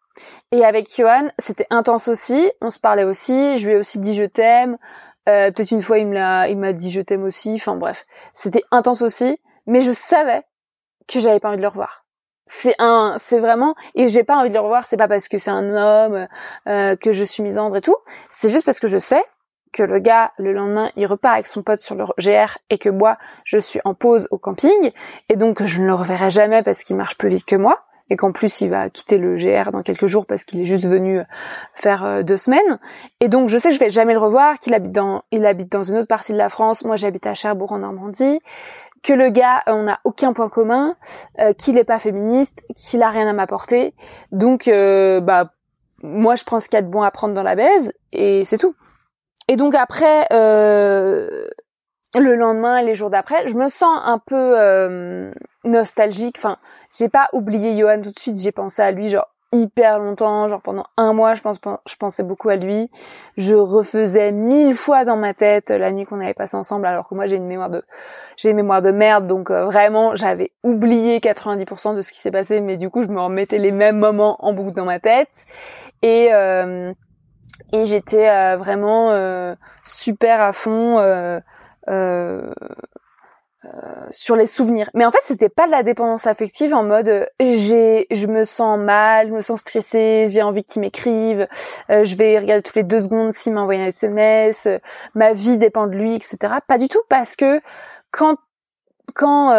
[0.52, 4.15] Et avec Johan, c'était intense aussi, on se parlait aussi, je lui ai aussi dit
[4.15, 4.78] je t'aime,
[5.30, 8.06] euh, peut-être une fois il me l'a il m'a dit je t'aime aussi, enfin bref,
[8.34, 10.43] c'était intense aussi, mais je savais
[11.08, 12.02] que j'avais pas envie de le revoir
[12.45, 15.38] c'est un c'est vraiment et j'ai pas envie de le revoir c'est pas parce que
[15.38, 16.27] c'est un homme
[16.67, 17.95] euh, que je suis misandre et tout.
[18.29, 19.23] C'est juste parce que je sais
[19.71, 22.89] que le gars le lendemain il repart avec son pote sur le GR et que
[22.89, 24.91] moi je suis en pause au camping.
[25.29, 27.79] Et donc je ne le reverrai jamais parce qu'il marche plus vite que moi.
[28.10, 30.86] Et qu'en plus il va quitter le GR dans quelques jours parce qu'il est juste
[30.86, 31.21] venu
[31.73, 32.77] faire euh, deux semaines.
[33.21, 35.71] Et donc je sais que je vais jamais le revoir qu'il habite dans il habite
[35.71, 36.84] dans une autre partie de la France.
[36.84, 38.41] Moi j'habite à Cherbourg en Normandie
[39.03, 40.95] que le gars, euh, on n'a aucun point commun,
[41.39, 43.93] euh, qu'il est pas féministe, qu'il a rien à m'apporter.
[44.31, 45.53] Donc, euh, bah,
[46.01, 48.43] moi, je prends ce qu'il y a de bon à prendre dans la baise et
[48.45, 48.75] c'est tout.
[49.49, 51.45] Et donc après, le
[52.15, 54.55] lendemain et les jours d'après, je me sens un peu
[55.65, 56.35] nostalgique.
[56.37, 56.57] Enfin,
[56.97, 58.37] j'ai pas oublié Johan tout de suite.
[58.37, 62.23] J'ai pensé à lui, genre hyper longtemps, genre pendant un mois, je pense, je pensais
[62.23, 62.89] beaucoup à lui.
[63.37, 67.15] Je refaisais mille fois dans ma tête la nuit qu'on avait passé ensemble, alors que
[67.15, 67.83] moi j'ai une mémoire de,
[68.35, 72.31] j'ai une mémoire de merde, donc euh, vraiment j'avais oublié 90% de ce qui s'est
[72.31, 75.45] passé, mais du coup je me remettais les mêmes moments en boucle dans ma tête
[76.01, 76.91] et euh,
[77.71, 80.99] et j'étais euh, vraiment super à fond.
[81.89, 82.53] Euh,
[84.12, 84.89] sur les souvenirs.
[84.93, 88.43] Mais en fait, c'était pas de la dépendance affective en mode euh, j'ai, je me
[88.43, 91.47] sens mal, je me sens stressée, j'ai envie qu'ils m'écrivent,
[91.89, 94.67] euh, je vais regarder toutes les deux secondes s'il m'a envoyé un SMS,
[95.15, 96.38] ma vie dépend de lui, etc.
[96.67, 97.62] Pas du tout parce que
[98.12, 98.38] quand
[99.15, 99.52] quand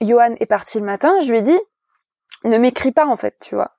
[0.00, 1.58] Johan est parti le matin, je lui ai dit
[2.44, 3.72] ne m'écris pas en fait, tu vois.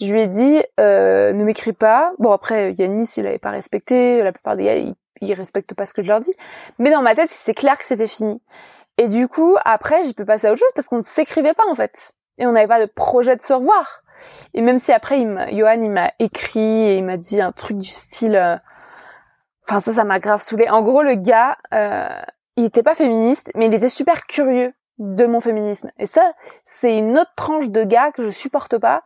[0.00, 2.12] Je lui ai dit ne m'écris pas.
[2.18, 5.86] Bon après Yanis il avait pas respecté, la plupart des gars ils, ils respectent pas
[5.86, 6.34] ce que je leur dis.
[6.78, 8.42] Mais dans ma tête c'était clair que c'était fini.
[8.98, 11.66] Et du coup, après, j'ai pu passer à autre chose parce qu'on ne s'écrivait pas
[11.68, 12.12] en fait.
[12.38, 14.02] Et on n'avait pas de projet de se revoir.
[14.54, 17.78] Et même si après, il Johan, il m'a écrit et il m'a dit un truc
[17.78, 18.36] du style...
[18.36, 18.56] Euh,
[19.68, 20.68] enfin, ça, ça m'a grave saoulé.
[20.68, 22.08] En gros, le gars, euh,
[22.56, 25.90] il était pas féministe, mais il était super curieux de mon féminisme.
[25.98, 26.32] Et ça,
[26.64, 29.02] c'est une autre tranche de gars que je supporte pas.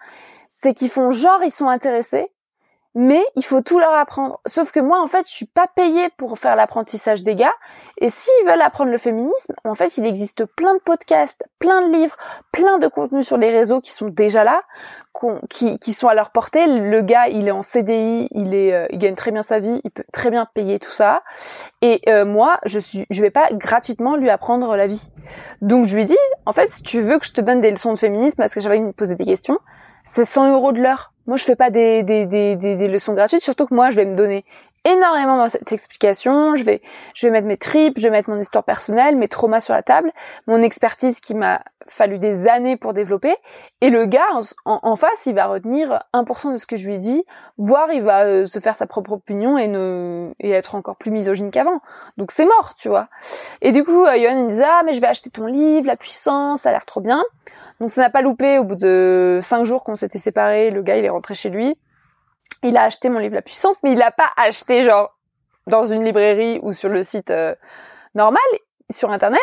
[0.49, 2.31] C'est qu'ils font genre, ils sont intéressés,
[2.99, 4.41] mais il faut tout leur apprendre.
[4.47, 7.53] Sauf que moi, en fait, je suis pas payée pour faire l'apprentissage des gars.
[7.99, 11.93] Et s'ils veulent apprendre le féminisme, en fait, il existe plein de podcasts, plein de
[11.93, 12.17] livres,
[12.53, 14.63] plein de contenus sur les réseaux qui sont déjà là,
[15.51, 16.67] qui, sont à leur portée.
[16.67, 19.79] Le gars, il est en CDI, il est, euh, il gagne très bien sa vie,
[19.85, 21.23] il peut très bien payer tout ça.
[21.83, 25.11] Et euh, moi, je suis, je vais pas gratuitement lui apprendre la vie.
[25.61, 27.93] Donc je lui dis, en fait, si tu veux que je te donne des leçons
[27.93, 29.59] de féminisme, parce que j'avais me poser des questions,
[30.07, 31.13] c'est 100 euros de l'heure.
[31.27, 34.05] Moi, je fais pas des, des, des, des, leçons gratuites, surtout que moi, je vais
[34.05, 34.45] me donner
[34.85, 36.55] énormément dans cette explication.
[36.55, 36.81] Je vais,
[37.13, 39.83] je vais mettre mes tripes, je vais mettre mon histoire personnelle, mes traumas sur la
[39.83, 40.13] table,
[40.47, 43.35] mon expertise qui m'a fallu des années pour développer.
[43.81, 44.29] Et le gars,
[44.65, 47.25] en, face, il va retenir 1% de ce que je lui ai dit,
[47.59, 51.51] voire il va euh, se faire sa propre opinion et ne, être encore plus misogyne
[51.51, 51.81] qu'avant.
[52.17, 53.09] Donc c'est mort, tu vois.
[53.63, 56.61] Et du coup, euh, Yohan, il ah, mais je vais acheter ton livre, La puissance,
[56.61, 57.25] ça a l'air trop bien.
[57.81, 58.59] Donc ça n'a pas loupé.
[58.59, 61.77] Au bout de cinq jours qu'on s'était séparés, le gars il est rentré chez lui.
[62.63, 65.17] Il a acheté mon livre La Puissance, mais il l'a pas acheté genre
[65.67, 67.55] dans une librairie ou sur le site euh,
[68.15, 68.43] normal,
[68.91, 69.41] sur internet.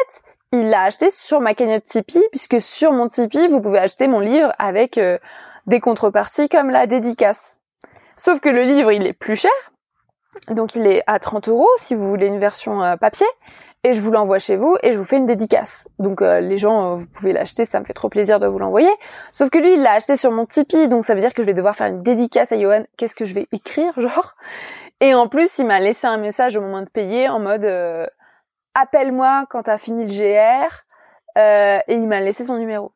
[0.52, 4.19] Il l'a acheté sur ma cagnotte Tipeee, puisque sur mon Tipeee vous pouvez acheter mon
[4.19, 5.17] livre avec euh,
[5.67, 7.58] des contreparties comme la dédicace.
[8.15, 9.52] Sauf que le livre il est plus cher,
[10.50, 13.28] donc il est à 30 euros si vous voulez une version euh, papier
[13.84, 15.89] et je vous l'envoie chez vous et je vous fais une dédicace.
[16.00, 18.60] Donc euh, les gens, euh, vous pouvez l'acheter, ça me fait trop plaisir de vous
[18.60, 18.91] l'envoyer.
[19.32, 21.48] Sauf que lui, il l'a acheté sur mon Tipeee, donc ça veut dire que je
[21.48, 22.84] vais devoir faire une dédicace à Johan.
[22.98, 24.36] Qu'est-ce que je vais écrire, genre?
[25.02, 27.65] Et en plus, il m'a laissé un message au moment de payer en mode
[28.74, 30.84] appelle-moi quand t'as fini le GR,
[31.36, 32.93] et il m'a laissé son numéro.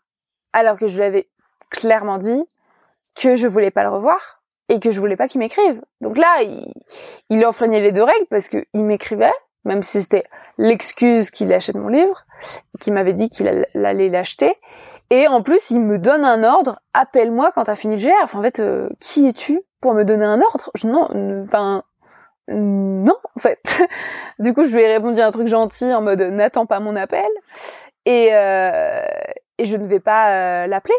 [0.54, 1.28] Alors que je lui avais
[1.70, 2.46] clairement dit,
[3.22, 4.38] que je voulais pas le revoir
[4.70, 5.82] et que je voulais pas qu'il m'écrive.
[6.02, 6.74] Donc là, il,
[7.30, 9.34] il enfreignait les deux règles parce qu'il m'écrivait,
[9.66, 10.26] même si c'était
[10.58, 12.26] l'excuse qu'il achète mon livre,
[12.80, 14.56] qu'il m'avait dit qu'il allait l'acheter.
[15.10, 18.24] Et en plus, il me donne un ordre, appelle-moi quand t'as fini le GR.
[18.24, 20.70] Enfin, en fait, euh, qui es-tu pour me donner un ordre?
[20.84, 21.08] Non,
[21.46, 21.84] enfin,
[22.50, 23.84] non, en fait.
[24.40, 27.28] du coup, je lui ai répondu un truc gentil en mode n'attends pas mon appel
[28.06, 29.02] et euh,
[29.58, 30.96] et je ne vais pas euh, l'appeler.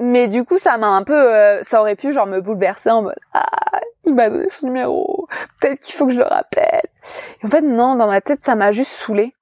[0.00, 3.02] Mais du coup, ça m'a un peu, euh, ça aurait pu genre me bouleverser en
[3.02, 3.46] mode ah
[4.06, 5.28] il m'a donné son numéro,
[5.60, 6.82] peut-être qu'il faut que je le rappelle.
[7.42, 9.34] Et en fait non, dans ma tête ça m'a juste saoulé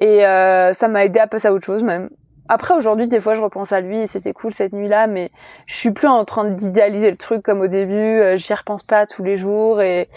[0.00, 2.10] et euh, ça m'a aidé à passer à autre chose même.
[2.48, 5.30] Après aujourd'hui des fois je repense à lui et c'était cool cette nuit-là, mais
[5.66, 8.22] je suis plus en train d'idéaliser le truc comme au début.
[8.36, 10.08] J'y repense pas tous les jours et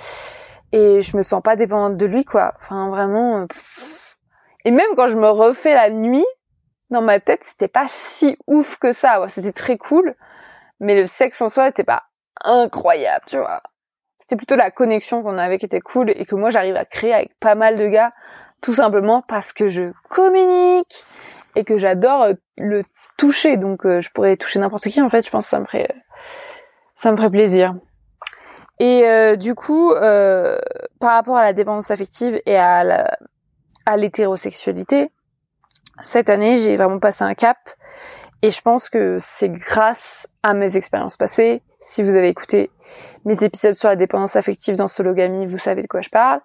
[0.71, 2.53] et je me sens pas dépendante de lui quoi.
[2.59, 3.47] Enfin vraiment.
[4.63, 6.25] Et même quand je me refais la nuit,
[6.91, 9.25] dans ma tête, c'était pas si ouf que ça.
[9.30, 10.13] c'était très cool,
[10.80, 12.04] mais le sexe en soi était pas
[12.43, 13.63] incroyable, tu vois.
[14.19, 17.13] C'était plutôt la connexion qu'on avait qui était cool et que moi j'arrive à créer
[17.13, 18.12] avec pas mal de gars,
[18.62, 21.06] tout simplement parce que je communique
[21.56, 22.84] et que j'adore euh, le
[23.17, 23.58] toucher.
[23.58, 25.25] Donc euh, je pourrais toucher n'importe qui en fait.
[25.25, 25.89] Je pense que ça me ferait,
[26.95, 27.73] ça me ferait plaisir.
[28.80, 33.15] Et euh, du coup, par rapport à la dépendance affective et à
[33.86, 35.12] à l'hétérosexualité,
[36.03, 37.57] cette année, j'ai vraiment passé un cap.
[38.41, 41.61] Et je pense que c'est grâce à mes expériences passées.
[41.79, 42.71] Si vous avez écouté
[43.25, 46.41] mes épisodes sur la dépendance affective dans Sologamy, vous savez de quoi je parle.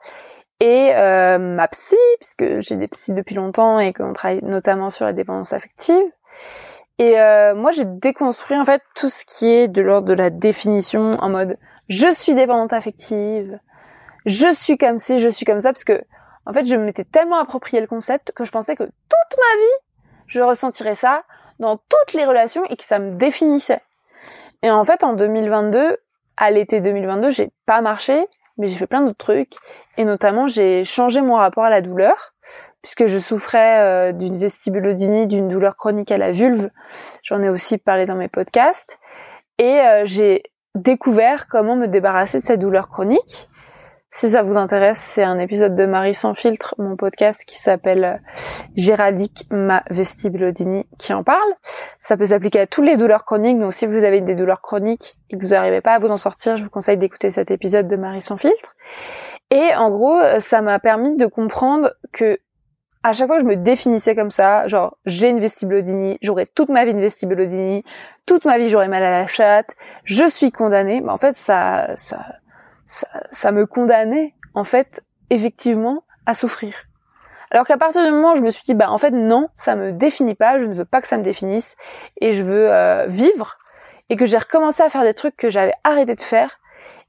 [0.61, 5.05] Et euh, ma psy, puisque j'ai des psys depuis longtemps et qu'on travaille notamment sur
[5.05, 6.05] la dépendance affective.
[6.99, 10.31] Et euh, moi, j'ai déconstruit en fait tout ce qui est de l'ordre de la
[10.31, 13.59] définition en mode je suis dépendante affective,
[14.25, 16.03] je suis comme ci, je suis comme ça, parce que
[16.47, 19.85] en fait, je m'étais tellement approprié le concept que je pensais que toute ma vie,
[20.27, 21.25] je ressentirais ça
[21.59, 23.81] dans toutes les relations et que ça me définissait.
[24.63, 25.97] Et en fait, en 2022,
[26.37, 28.27] à l'été 2022, j'ai pas marché,
[28.59, 29.53] mais j'ai fait plein d'autres trucs.
[29.97, 32.35] Et notamment, j'ai changé mon rapport à la douleur,
[32.83, 36.71] puisque je souffrais euh, d'une vestibulodynie, d'une douleur chronique à la vulve.
[37.23, 39.01] J'en ai aussi parlé dans mes podcasts.
[39.59, 40.43] Et euh, j'ai
[40.75, 43.49] découvert comment me débarrasser de cette douleur chronique.
[44.11, 48.05] Si ça vous intéresse, c'est un épisode de Marie sans filtre, mon podcast qui s'appelle
[48.05, 48.17] euh,
[48.75, 51.53] Géradique ma vestibulodynie qui en parle.
[51.99, 55.17] Ça peut s'appliquer à toutes les douleurs chroniques, donc si vous avez des douleurs chroniques
[55.31, 57.89] et que vous n'arrivez pas à vous en sortir, je vous conseille d'écouter cet épisode
[57.89, 58.75] de Marie sans filtre.
[59.51, 62.39] Et en gros, ça m'a permis de comprendre que
[63.07, 66.71] à chaque fois que je me définissais comme ça, genre j'ai une vestibulodynie, j'aurai toute
[66.71, 67.85] ma vie une vestibulodynie,
[68.27, 71.91] toute ma vie j'aurai mal à la chatte, je suis condamnée, mais en fait ça
[71.97, 72.19] ça
[72.87, 76.75] ça, me condamnait en fait effectivement à souffrir.
[77.51, 79.77] Alors qu'à partir du moment où je me suis dit bah en fait non, ça
[79.77, 81.77] me définit pas, je ne veux pas que ça me définisse
[82.21, 83.59] et je veux euh, vivre
[84.09, 86.59] et que j'ai recommencé à faire des trucs que j'avais arrêté de faire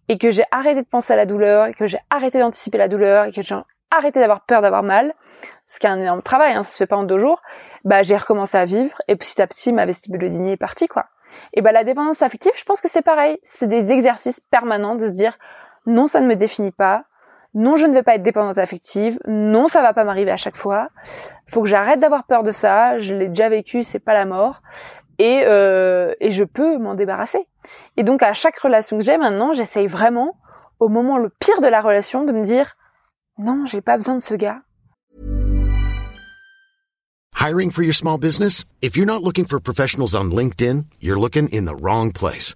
[0.09, 2.87] et que j'ai arrêté de penser à la douleur et que j'ai arrêté d'anticiper la
[2.87, 3.55] douleur et que j'ai
[3.91, 5.13] arrêté d'avoir peur d'avoir mal,
[5.67, 7.41] ce qui est un énorme travail, hein, ça se fait pas en deux jours,
[7.83, 11.07] bah j'ai recommencé à vivre et petit à petit ma vestibulodynie est partie quoi.
[11.53, 15.07] Et bah la dépendance affective, je pense que c'est pareil, c'est des exercices permanents de
[15.07, 15.37] se dire
[15.87, 17.05] non, ça ne me définit pas,
[17.53, 20.55] non, je ne vais pas être dépendante affective, non, ça va pas m'arriver à chaque
[20.55, 20.89] fois,
[21.47, 24.61] faut que j'arrête d'avoir peur de ça, je l'ai déjà vécu, c'est pas la mort,
[25.17, 27.47] et, euh, et je peux m'en débarrasser.
[27.95, 30.37] Et donc à chaque relation que j'ai maintenant, j'essaye vraiment,
[30.79, 32.75] au moment le pire de la relation, de me dire,
[33.39, 34.61] non, j'ai pas besoin de ce gars.
[37.39, 38.65] Hiring for your small business?
[38.81, 42.55] If you're not looking for professionals on LinkedIn, you're looking in the wrong place.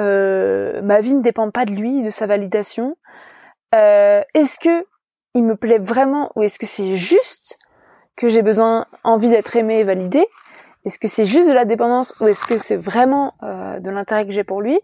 [0.00, 2.96] Euh, ma vie ne dépend pas de lui, de sa validation.
[3.74, 4.86] Euh, est-ce que
[5.34, 7.58] il me plaît vraiment ou est-ce que c'est juste
[8.16, 10.26] que j'ai besoin, envie d'être aimé et validé?
[10.84, 14.24] Est-ce que c'est juste de la dépendance ou est-ce que c'est vraiment euh, de l'intérêt
[14.24, 14.80] que j'ai pour lui?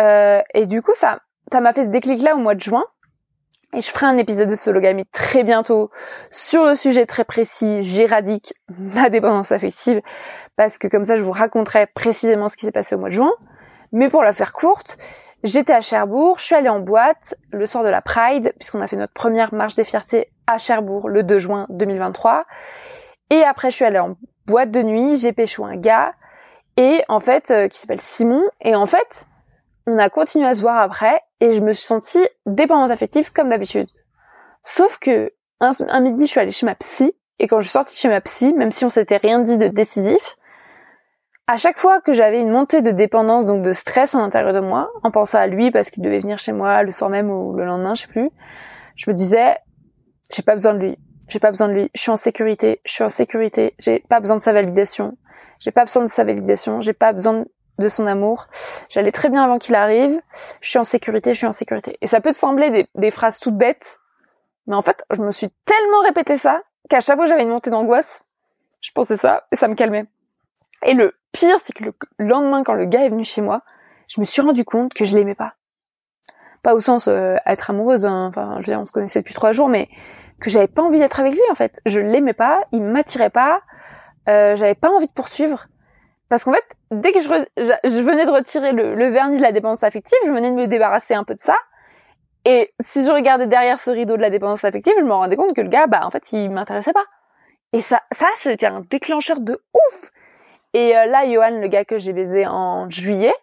[0.00, 1.20] Euh, et du coup, ça,
[1.50, 2.84] ça m'a fait ce déclic-là au mois de juin.
[3.74, 5.90] Et je ferai un épisode de sologamie très bientôt
[6.30, 10.02] sur le sujet très précis, j'éradique ma dépendance affective,
[10.56, 13.14] parce que comme ça je vous raconterai précisément ce qui s'est passé au mois de
[13.14, 13.32] juin.
[13.92, 14.96] Mais pour la faire courte,
[15.44, 18.86] j'étais à Cherbourg, je suis allée en boîte le soir de la Pride, puisqu'on a
[18.86, 22.44] fait notre première marche des fiertés à Cherbourg le 2 juin 2023.
[23.30, 24.16] Et après je suis allée en
[24.46, 26.14] boîte de nuit, j'ai pécho un gars,
[26.76, 29.26] et en fait, euh, qui s'appelle Simon, et en fait,
[29.86, 33.48] on a continué à se voir après et je me suis sentie dépendante affective comme
[33.48, 33.88] d'habitude.
[34.62, 37.96] Sauf que un, midi, je suis allée chez ma psy et quand je suis sortie
[37.96, 40.36] chez ma psy, même si on s'était rien dit de décisif,
[41.46, 44.60] à chaque fois que j'avais une montée de dépendance, donc de stress en l'intérieur de
[44.60, 47.54] moi, en pensant à lui parce qu'il devait venir chez moi le soir même ou
[47.54, 48.30] le lendemain, je sais plus,
[48.96, 49.56] je me disais,
[50.34, 52.92] j'ai pas besoin de lui, j'ai pas besoin de lui, je suis en sécurité, je
[52.92, 55.16] suis en sécurité, j'ai pas besoin de sa validation,
[55.58, 57.44] j'ai pas besoin de sa validation, j'ai pas besoin
[57.78, 58.46] de son amour.
[58.88, 60.20] J'allais très bien avant qu'il arrive.
[60.60, 61.98] Je suis en sécurité, je suis en sécurité.
[62.00, 63.98] Et ça peut te sembler des, phrases toutes bêtes,
[64.66, 67.50] mais en fait, je me suis tellement répété ça qu'à chaque fois que j'avais une
[67.50, 68.24] montée d'angoisse,
[68.80, 70.06] je pensais ça et ça me calmait.
[70.84, 73.62] Et le pire, c'est que le lendemain, quand le gars est venu chez moi,
[74.08, 75.54] je me suis rendu compte que je l'aimais pas.
[76.62, 78.26] Pas au sens euh, être amoureuse, hein.
[78.28, 79.88] enfin, je veux dire, on se connaissait depuis trois jours, mais
[80.40, 81.80] que j'avais pas envie d'être avec lui en fait.
[81.86, 83.62] Je l'aimais pas, il m'attirait pas,
[84.28, 85.66] euh, j'avais pas envie de poursuivre.
[86.28, 89.82] Parce qu'en fait, dès que je, je, venais de retirer le, vernis de la dépendance
[89.82, 91.56] affective, je venais de me débarrasser un peu de ça.
[92.44, 95.54] Et si je regardais derrière ce rideau de la dépendance affective, je me rendais compte
[95.54, 97.04] que le gars, bah en fait, il m'intéressait pas.
[97.72, 100.10] Et ça, ça c'était un déclencheur de ouf.
[100.74, 103.34] Et euh, là, Johan, le gars que j'ai baisé en juillet,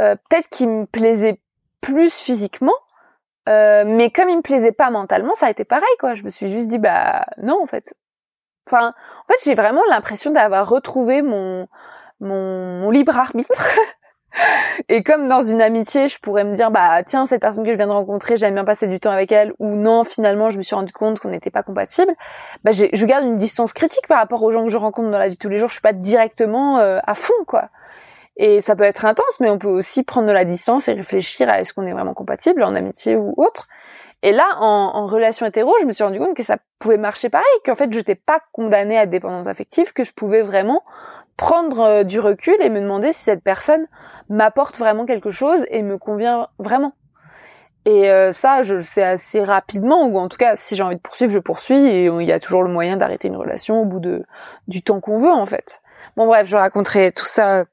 [0.00, 1.40] euh, peut-être qu'il me plaisait
[1.80, 2.74] plus physiquement,
[3.48, 6.14] euh, mais comme il me plaisait pas mentalement, ça a été pareil, quoi.
[6.14, 7.94] Je me suis juste dit, bah non, en fait,
[8.68, 11.68] Enfin, en fait, j'ai vraiment l'impression d'avoir retrouvé mon,
[12.20, 13.54] mon, libre arbitre.
[14.88, 17.76] Et comme dans une amitié, je pourrais me dire, bah tiens, cette personne que je
[17.76, 20.62] viens de rencontrer, j'aime bien passer du temps avec elle, ou non, finalement, je me
[20.62, 22.12] suis rendu compte qu'on n'était pas compatible.
[22.62, 25.28] Bah, je garde une distance critique par rapport aux gens que je rencontre dans la
[25.28, 25.68] vie tous les jours.
[25.68, 27.70] Je suis pas directement euh, à fond, quoi.
[28.36, 31.48] Et ça peut être intense, mais on peut aussi prendre de la distance et réfléchir
[31.48, 33.66] à est-ce qu'on est vraiment compatible en amitié ou autre.
[34.22, 37.44] Et là, en, relation hétéro, je me suis rendu compte que ça pouvait marcher pareil,
[37.64, 40.82] qu'en fait, je n'étais pas condamnée à dépendance affective, que je pouvais vraiment
[41.36, 43.86] prendre euh, du recul et me demander si cette personne
[44.28, 46.92] m'apporte vraiment quelque chose et me convient vraiment.
[47.84, 50.96] Et euh, ça, je le sais assez rapidement, ou en tout cas, si j'ai envie
[50.96, 53.84] de poursuivre, je poursuis, et il y a toujours le moyen d'arrêter une relation au
[53.84, 54.24] bout de
[54.66, 55.82] du temps qu'on veut, en fait.
[56.16, 57.66] Bon bref, je raconterai tout ça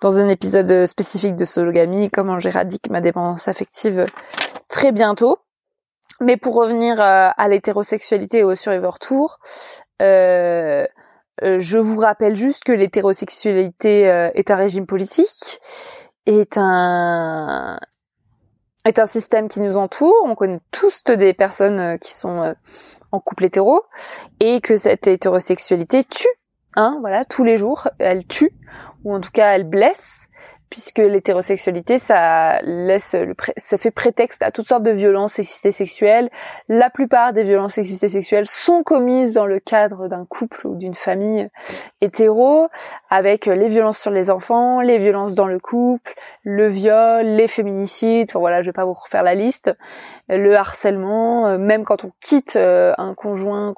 [0.00, 4.06] dans un épisode spécifique de sologamie, comment j'éradique ma dépendance affective
[4.68, 5.38] très bientôt.
[6.22, 9.40] Mais pour revenir euh, à l'hétérosexualité et au Survivor Tour,
[10.00, 10.86] euh,
[11.42, 14.02] euh, je vous rappelle juste que l'hétérosexualité
[14.34, 15.60] est un régime politique,
[16.26, 17.78] est un
[18.84, 20.14] est un système qui nous entoure.
[20.24, 22.54] On connaît tous des personnes qui sont
[23.12, 23.82] en couple hétéro
[24.40, 26.28] et que cette hétérosexualité tue.
[26.74, 28.52] Hein, voilà, tous les jours, elle tue
[29.04, 30.28] ou en tout cas elle blesse
[30.72, 36.30] puisque l'hétérosexualité, ça laisse le ça fait prétexte à toutes sortes de violences sexistes sexuelles.
[36.70, 40.94] La plupart des violences sexistes sexuelles sont commises dans le cadre d'un couple ou d'une
[40.94, 41.50] famille
[42.00, 42.68] hétéro,
[43.10, 48.30] avec les violences sur les enfants, les violences dans le couple, le viol, les féminicides.
[48.30, 49.70] Enfin voilà, je vais pas vous refaire la liste.
[50.30, 53.74] Le harcèlement, euh, même quand on quitte euh, un conjoint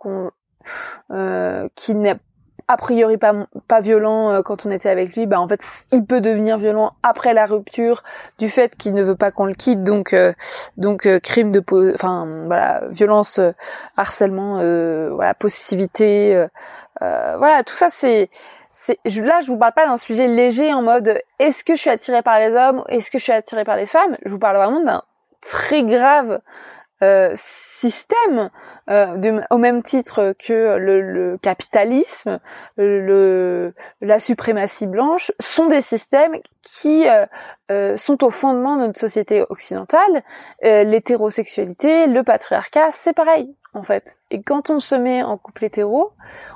[1.11, 2.21] euh, qui n'est
[2.69, 3.35] a priori pas
[3.69, 5.61] pas violent euh, quand on était avec lui, bah en fait
[5.93, 8.03] il peut devenir violent après la rupture
[8.39, 10.33] du fait qu'il ne veut pas qu'on le quitte, donc euh,
[10.77, 11.63] donc euh, crime de
[11.95, 13.41] enfin voilà violence,
[13.97, 14.57] harcèlement,
[15.15, 16.47] voilà possessivité,
[17.01, 18.31] voilà tout ça c'est
[18.71, 21.91] c'est là je vous parle pas d'un sujet léger en mode est-ce que je suis
[21.91, 24.57] attirée par les hommes, est-ce que je suis attirée par les femmes, je vous parle
[24.57, 25.03] vraiment d'un
[25.43, 26.41] très grave
[27.03, 28.51] euh, système,
[28.89, 32.39] euh, au même titre que le, capitalisme,
[32.77, 37.07] le, la suprématie blanche, sont des systèmes qui
[37.71, 40.23] euh, sont au fondement de notre société occidentale.
[40.63, 44.17] L'hétérosexualité, le patriarcat, c'est pareil en fait.
[44.31, 46.13] Et quand on se met en couple hétéro,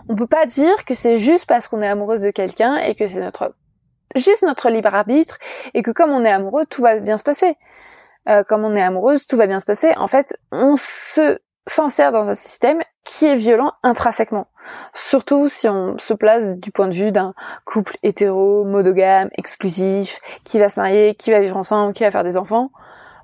[0.09, 3.07] on peut pas dire que c'est juste parce qu'on est amoureuse de quelqu'un et que
[3.07, 3.55] c'est notre
[4.14, 5.39] juste notre libre arbitre
[5.74, 7.57] et que comme on est amoureux, tout va bien se passer.
[8.29, 9.93] Euh, comme on est amoureuse, tout va bien se passer.
[9.97, 14.49] En fait, on se s'insère dans un système qui est violent intrinsèquement.
[14.95, 20.59] Surtout si on se place du point de vue d'un couple hétéro, monogame, exclusif, qui
[20.59, 22.70] va se marier, qui va vivre ensemble, qui va faire des enfants.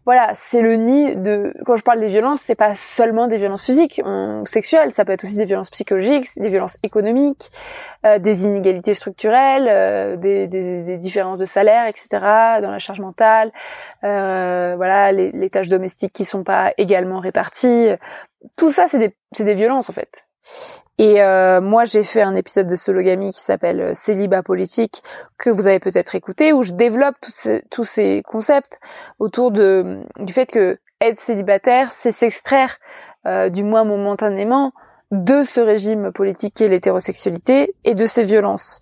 [0.04, 1.54] Voilà, c'est le nid de.
[1.64, 4.92] Quand je parle des violences, c'est pas seulement des violences physiques, ou sexuelles.
[4.92, 7.50] Ça peut être aussi des violences psychologiques, des violences économiques,
[8.04, 12.08] euh, des inégalités structurelles, euh, des, des, des, différences de salaire, etc.
[12.60, 13.50] Dans la charge mentale,
[14.04, 17.88] euh, voilà, les, les, tâches domestiques qui sont pas également réparties.
[18.58, 20.26] Tout ça, c'est des, c'est des violences en fait.
[20.98, 25.02] Et euh, moi, j'ai fait un épisode de Sologamy qui s'appelle euh, Célibat politique
[25.38, 27.16] que vous avez peut-être écouté, où je développe
[27.70, 28.78] tous ces concepts
[29.18, 32.78] autour du fait que être célibataire, c'est s'extraire,
[33.26, 34.72] euh, du moins momentanément,
[35.10, 38.80] de ce régime politique qu'est l'hétérosexualité et de ses violences.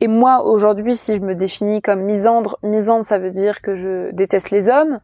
[0.00, 4.12] Et moi, aujourd'hui, si je me définis comme misandre, misandre, ça veut dire que je
[4.12, 5.00] déteste les hommes.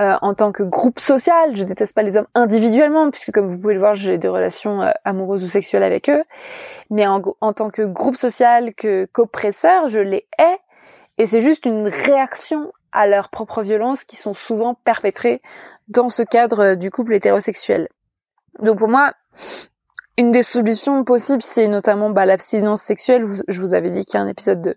[0.00, 1.56] Euh, en tant que groupe social.
[1.56, 4.80] Je déteste pas les hommes individuellement, puisque comme vous pouvez le voir, j'ai des relations
[4.80, 6.22] euh, amoureuses ou sexuelles avec eux.
[6.88, 7.20] Mais en,
[7.52, 10.58] tant que groupe social, que qu'oppresseur, je les hais.
[11.18, 15.42] Et c'est juste une réaction à leurs propres violences qui sont souvent perpétrées
[15.88, 17.88] dans ce cadre euh, du couple hétérosexuel.
[18.60, 19.14] Donc pour moi,
[20.18, 23.24] une des solutions possibles, c'est notamment bah, l'abstinence sexuelle.
[23.48, 24.76] Je vous avais dit qu'il y a un épisode de,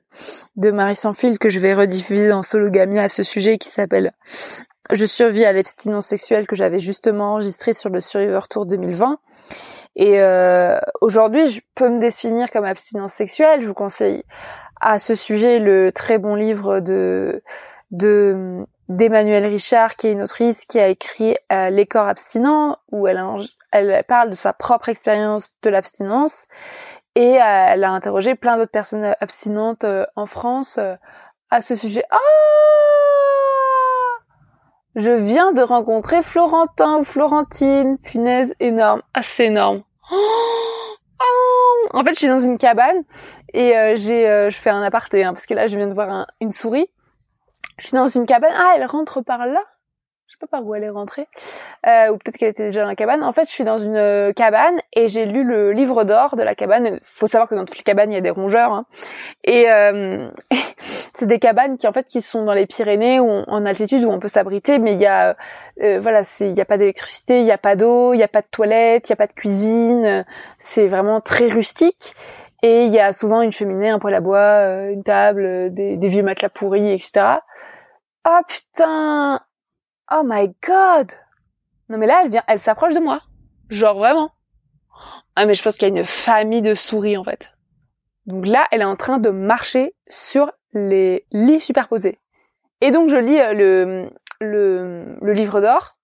[0.56, 4.14] de Marie sans fil que je vais rediffuser dans Sologamie à ce sujet qui s'appelle
[4.92, 9.20] je survis à l'abstinence sexuelle que j'avais justement enregistré sur le Survivor Tour 2020.
[9.96, 13.62] Et euh, aujourd'hui, je peux me définir comme abstinence sexuelle.
[13.62, 14.24] Je vous conseille
[14.80, 17.44] à ce sujet le très bon livre de
[17.92, 18.66] de
[18.96, 24.04] d'Emmanuelle Richard, qui est une autrice qui a écrit euh, Les corps abstinents, où elle,
[24.08, 26.48] parle de sa propre expérience de l'abstinence.
[27.16, 30.80] Et euh, elle a interrogé plein d'autres personnes abstinentes euh, en France
[31.50, 32.04] à ce sujet.
[32.12, 32.18] Oh
[34.96, 37.98] je viens de rencontrer Florentin ou Florentine.
[38.00, 39.02] Punaise, énorme.
[39.14, 39.84] Assez énorme.
[40.12, 43.04] Oh, en fait, je suis dans une cabane
[43.54, 46.52] et j'ai, je fais un aparté hein, parce que là, je viens de voir une
[46.52, 46.90] souris.
[47.82, 48.54] Je suis dans une cabane.
[48.56, 49.64] Ah, elle rentre par là
[50.32, 51.28] sais pas par où elle est rentrée,
[51.88, 53.24] euh, ou peut-être qu'elle était déjà dans la cabane.
[53.24, 56.44] En fait, je suis dans une euh, cabane et j'ai lu le livre d'or de
[56.44, 56.86] la cabane.
[56.86, 58.72] Il faut savoir que dans toutes les cabanes, il y a des rongeurs.
[58.72, 58.86] Hein.
[59.44, 60.30] Et euh,
[61.14, 64.10] c'est des cabanes qui en fait qui sont dans les Pyrénées ou en altitude où
[64.10, 65.36] on peut s'abriter, mais il y a
[65.82, 68.30] euh, voilà, il y a pas d'électricité, il y a pas d'eau, il y a
[68.30, 70.26] pas de toilette, il y a pas de cuisine.
[70.58, 72.16] C'est vraiment très rustique.
[72.64, 76.08] Et il y a souvent une cheminée, un poêle à bois, une table, des, des
[76.08, 77.40] vieux matelas pourris, etc.
[78.26, 79.40] Oh putain
[80.12, 81.12] Oh my god
[81.90, 83.22] Non mais là, elle vient, elle s'approche de moi.
[83.70, 84.32] Genre vraiment.
[85.36, 87.52] Ah mais je pense qu'il y a une famille de souris en fait.
[88.26, 92.20] Donc là, elle est en train de marcher sur les lits superposés.
[92.82, 93.54] Et donc je lis euh,
[94.40, 95.98] le, le, livre d'or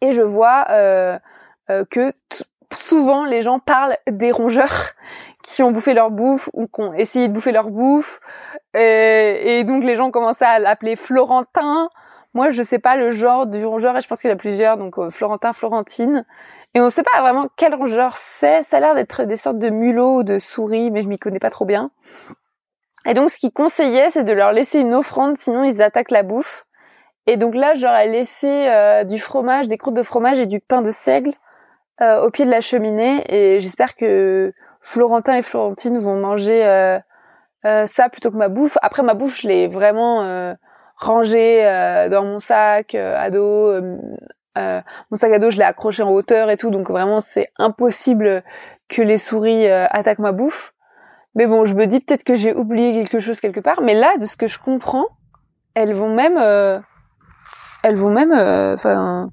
[0.00, 1.18] et je vois euh,
[1.70, 2.12] euh, que
[2.72, 4.92] souvent les gens parlent des rongeurs
[5.42, 8.20] qui ont bouffé leur bouffe ou qui ont essayé de bouffer leur bouffe.
[8.74, 11.88] et donc les gens commencent à l'appeler Florentin
[12.34, 14.38] moi, je sais pas le genre du rongeur et je pense qu'il y en a
[14.38, 16.24] plusieurs, donc euh, Florentin, Florentine.
[16.74, 18.62] Et on sait pas vraiment quel rongeur c'est.
[18.64, 21.38] Ça a l'air d'être des sortes de mulots ou de souris, mais je m'y connais
[21.38, 21.90] pas trop bien.
[23.06, 26.22] Et donc, ce qu'il conseillait, c'est de leur laisser une offrande, sinon ils attaquent la
[26.22, 26.66] bouffe.
[27.26, 30.82] Et donc là, j'aurais laissé euh, du fromage, des croûtes de fromage et du pain
[30.82, 31.32] de seigle
[32.00, 33.24] euh, au pied de la cheminée.
[33.28, 36.62] Et j'espère que Florentin et Florentine vont manger
[37.62, 38.78] ça plutôt que ma bouffe.
[38.82, 40.56] Après, ma bouffe, je l'ai vraiment
[40.98, 43.70] rangé euh, dans mon sac euh, à dos.
[43.70, 44.80] Euh,
[45.10, 48.42] mon sac à dos, je l'ai accroché en hauteur et tout, donc vraiment c'est impossible
[48.88, 50.74] que les souris attaquent ma bouffe.
[51.36, 53.80] Mais bon, je me dis peut-être que j'ai oublié quelque chose quelque part.
[53.82, 55.06] Mais là, de ce que je comprends,
[55.74, 56.38] elles vont même,
[57.84, 59.30] elles vont même, enfin,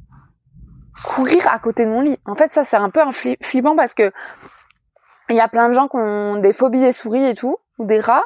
[1.04, 2.18] courir à côté de mon lit.
[2.26, 4.12] En fait, ça c'est un peu un flippant parce que
[5.30, 7.86] il y a plein de gens qui ont des phobies des souris et tout, ou
[7.86, 8.26] des rats.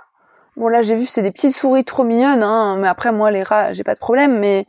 [0.58, 3.44] Bon là j'ai vu c'est des petites souris trop mignonnes, hein, mais après moi les
[3.44, 4.68] rats j'ai pas de problème, mais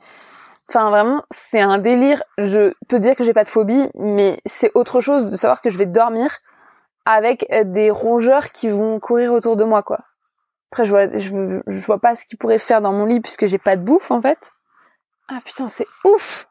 [0.68, 2.22] enfin vraiment c'est un délire.
[2.38, 5.70] Je peux dire que j'ai pas de phobie, mais c'est autre chose de savoir que
[5.70, 6.38] je vais dormir
[7.07, 10.01] avec euh, des rongeurs qui vont courir autour de moi quoi.
[10.70, 13.46] Après je vois je, je vois pas ce qu'ils pourraient faire dans mon lit puisque
[13.46, 14.53] j'ai pas de bouffe en fait.
[15.28, 16.46] Ah putain c'est ouf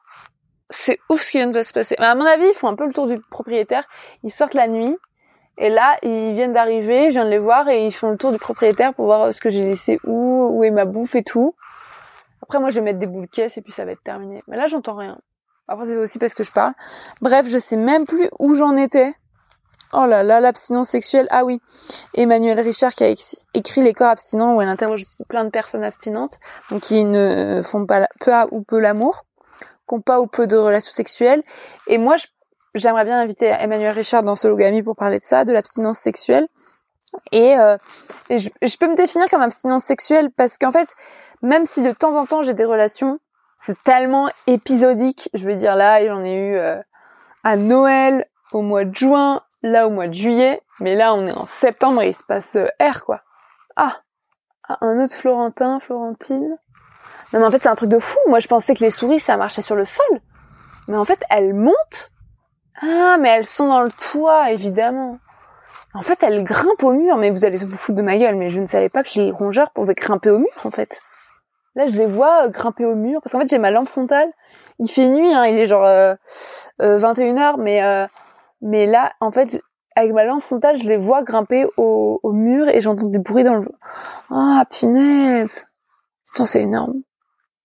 [0.70, 1.96] c'est ouf ce qui vient de se passer.
[2.00, 3.86] Mais à mon avis, ils font un peu le tour du propriétaire.
[4.24, 4.98] Ils sortent la nuit,
[5.60, 8.32] et là, ils viennent d'arriver, je viens de les voir et ils font le tour
[8.32, 11.54] du propriétaire pour voir ce que j'ai laissé où, où est ma bouffe et tout.
[12.42, 14.42] Après, moi, je vais mettre des boules caisses et puis ça va être terminé.
[14.48, 15.20] Mais là, j'entends rien.
[15.68, 16.74] Après, c'est aussi parce que je parle.
[17.20, 19.14] Bref, je sais même plus où j'en étais.
[19.92, 21.28] Oh là là, l'abstinence sexuelle.
[21.30, 21.60] Ah oui.
[22.14, 23.14] Emmanuel Richard qui a
[23.54, 26.40] écrit Les corps abstinents où elle interroge plein de personnes abstinentes.
[26.72, 29.26] Donc, qui ne font pas peu ou peu l'amour.
[29.90, 31.42] Qui pas ou peu de relations sexuelles.
[31.88, 32.16] Et moi,
[32.76, 36.48] j'aimerais bien inviter Emmanuel Richard dans Sologamy pour parler de ça, de l'abstinence sexuelle.
[37.32, 37.78] Et, euh,
[38.30, 40.96] je, peux me définir comme abstinence sexuelle parce qu'en fait,
[41.42, 43.20] même si de temps en temps j'ai des relations,
[43.58, 45.30] c'est tellement épisodique.
[45.34, 46.80] Je veux dire, là, j'en ai eu euh,
[47.44, 51.34] à Noël, au mois de juin, là au mois de juillet, mais là on est
[51.34, 53.22] en septembre et il se passe euh, R quoi.
[53.76, 54.02] Ah,
[54.82, 56.58] un autre Florentin, Florentine.
[57.34, 58.18] Non mais en fait c'est un truc de fou.
[58.28, 60.20] Moi je pensais que les souris ça marchait sur le sol,
[60.88, 62.12] mais en fait elles montent.
[62.82, 65.20] Ah mais elles sont dans le toit évidemment.
[65.94, 68.50] En fait elles grimpent au mur, mais vous allez vous foutre de ma gueule, mais
[68.50, 71.02] je ne savais pas que les rongeurs pouvaient grimper au mur en fait.
[71.76, 74.30] Là je les vois euh, grimper au mur parce qu'en fait j'ai ma lampe frontale.
[74.80, 76.16] Il fait nuit, hein, il est genre euh,
[76.80, 78.08] 21h, mais
[78.62, 79.62] mais là, en fait,
[79.96, 83.56] avec ma lampe frontale, je les vois grimper au, mur et j'entends des bruits dans
[83.56, 83.68] le...
[84.30, 85.66] Ah, punaise
[86.28, 87.02] Putain, c'est énorme.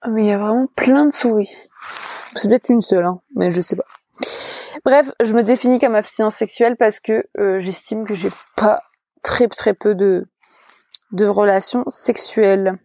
[0.04, 1.50] Ah, mais il y a vraiment plein de souris.
[2.36, 3.86] C'est peut-être une seule, hein, mais je sais pas.
[4.84, 8.82] Bref, je me définis comme abstinence sexuelle parce que euh, j'estime que j'ai pas
[9.22, 10.26] très très peu de
[11.12, 12.78] de relations sexuelles.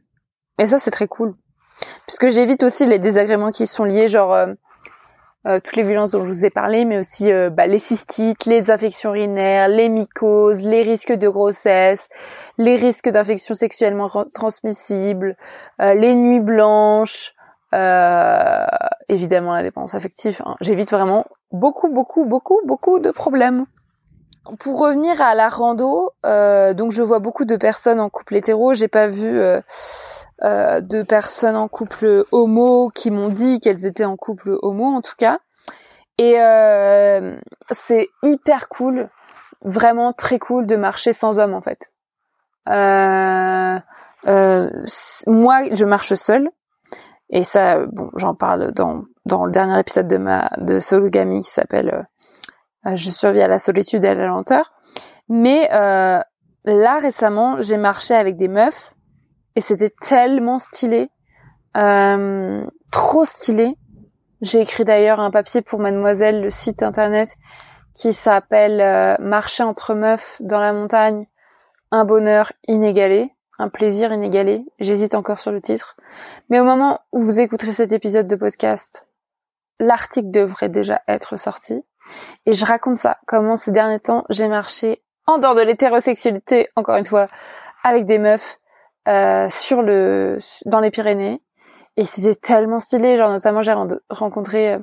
[0.59, 1.35] Et ça, c'est très cool.
[2.07, 4.33] Puisque j'évite aussi les désagréments qui sont liés, genre...
[4.33, 4.53] Euh,
[5.47, 8.45] euh, toutes les violences dont je vous ai parlé, mais aussi euh, bah, les cystites,
[8.45, 12.09] les infections urinaires, les mycoses, les risques de grossesse,
[12.57, 15.37] les risques d'infections sexuellement transmissibles,
[15.81, 17.33] euh, les nuits blanches,
[19.07, 20.41] évidemment la dépendance affective.
[20.45, 20.55] Hein.
[20.59, 23.65] J'évite vraiment beaucoup, beaucoup, beaucoup, beaucoup de problèmes.
[24.59, 28.73] Pour revenir à la rando, donc je vois beaucoup de personnes en couple hétéro.
[28.73, 29.39] J'ai pas vu
[30.41, 35.01] euh, de personnes en couple homo qui m'ont dit qu'elles étaient en couple homo en
[35.01, 35.39] tout cas.
[36.17, 37.37] Et euh,
[37.69, 39.09] c'est hyper cool,
[39.63, 41.91] vraiment très cool de marcher sans homme en fait.
[42.69, 43.79] Euh,
[45.27, 46.49] moi, je marche seule.
[47.29, 51.51] Et ça, bon, j'en parle dans, dans le dernier épisode de ma de Sologamy qui
[51.51, 52.07] s'appelle
[52.85, 54.71] Je survis à la solitude et à la lenteur.
[55.27, 58.93] Mais là récemment, j'ai marché avec des meufs
[59.55, 61.09] et c'était tellement stylé,
[61.77, 63.75] euh, trop stylé.
[64.41, 67.35] J'ai écrit d'ailleurs un papier pour Mademoiselle, le site internet
[67.93, 71.27] qui s'appelle euh, Marcher entre meufs dans la montagne,
[71.91, 74.63] un bonheur inégalé, un plaisir inégalé.
[74.79, 75.97] J'hésite encore sur le titre.
[76.49, 79.07] Mais au moment où vous écouterez cet épisode de podcast,
[79.79, 81.83] l'article devrait déjà être sorti.
[82.45, 86.95] Et je raconte ça, comment ces derniers temps j'ai marché en dehors de l'hétérosexualité, encore
[86.95, 87.27] une fois,
[87.83, 88.59] avec des meufs
[89.49, 91.41] sur le dans les Pyrénées.
[91.97, 93.73] Et c'était tellement stylé genre notamment j'ai
[94.09, 94.79] rencontré euh,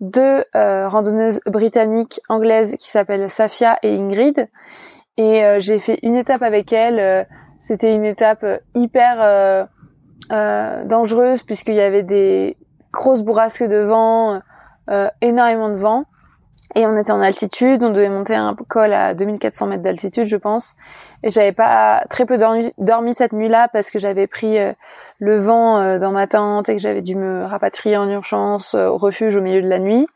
[0.00, 4.48] deux euh, randonneuses britanniques anglaises qui s'appellent Safia et Ingrid.
[5.18, 7.26] Et j'ai fait une étape avec elles
[7.60, 9.68] c'était une étape hyper
[10.30, 12.56] dangereuse puisqu'il y avait des
[12.90, 14.40] grosses bourrasques de vent
[15.20, 16.06] énormément de vent
[16.74, 20.36] et on était en altitude, on devait monter un col à 2400 mètres d'altitude, je
[20.36, 20.74] pense.
[21.22, 24.72] Et j'avais pas très peu dormi, dormi cette nuit-là parce que j'avais pris euh,
[25.18, 28.88] le vent euh, dans ma tente et que j'avais dû me rapatrier en urgence euh,
[28.88, 30.06] au refuge au milieu de la nuit.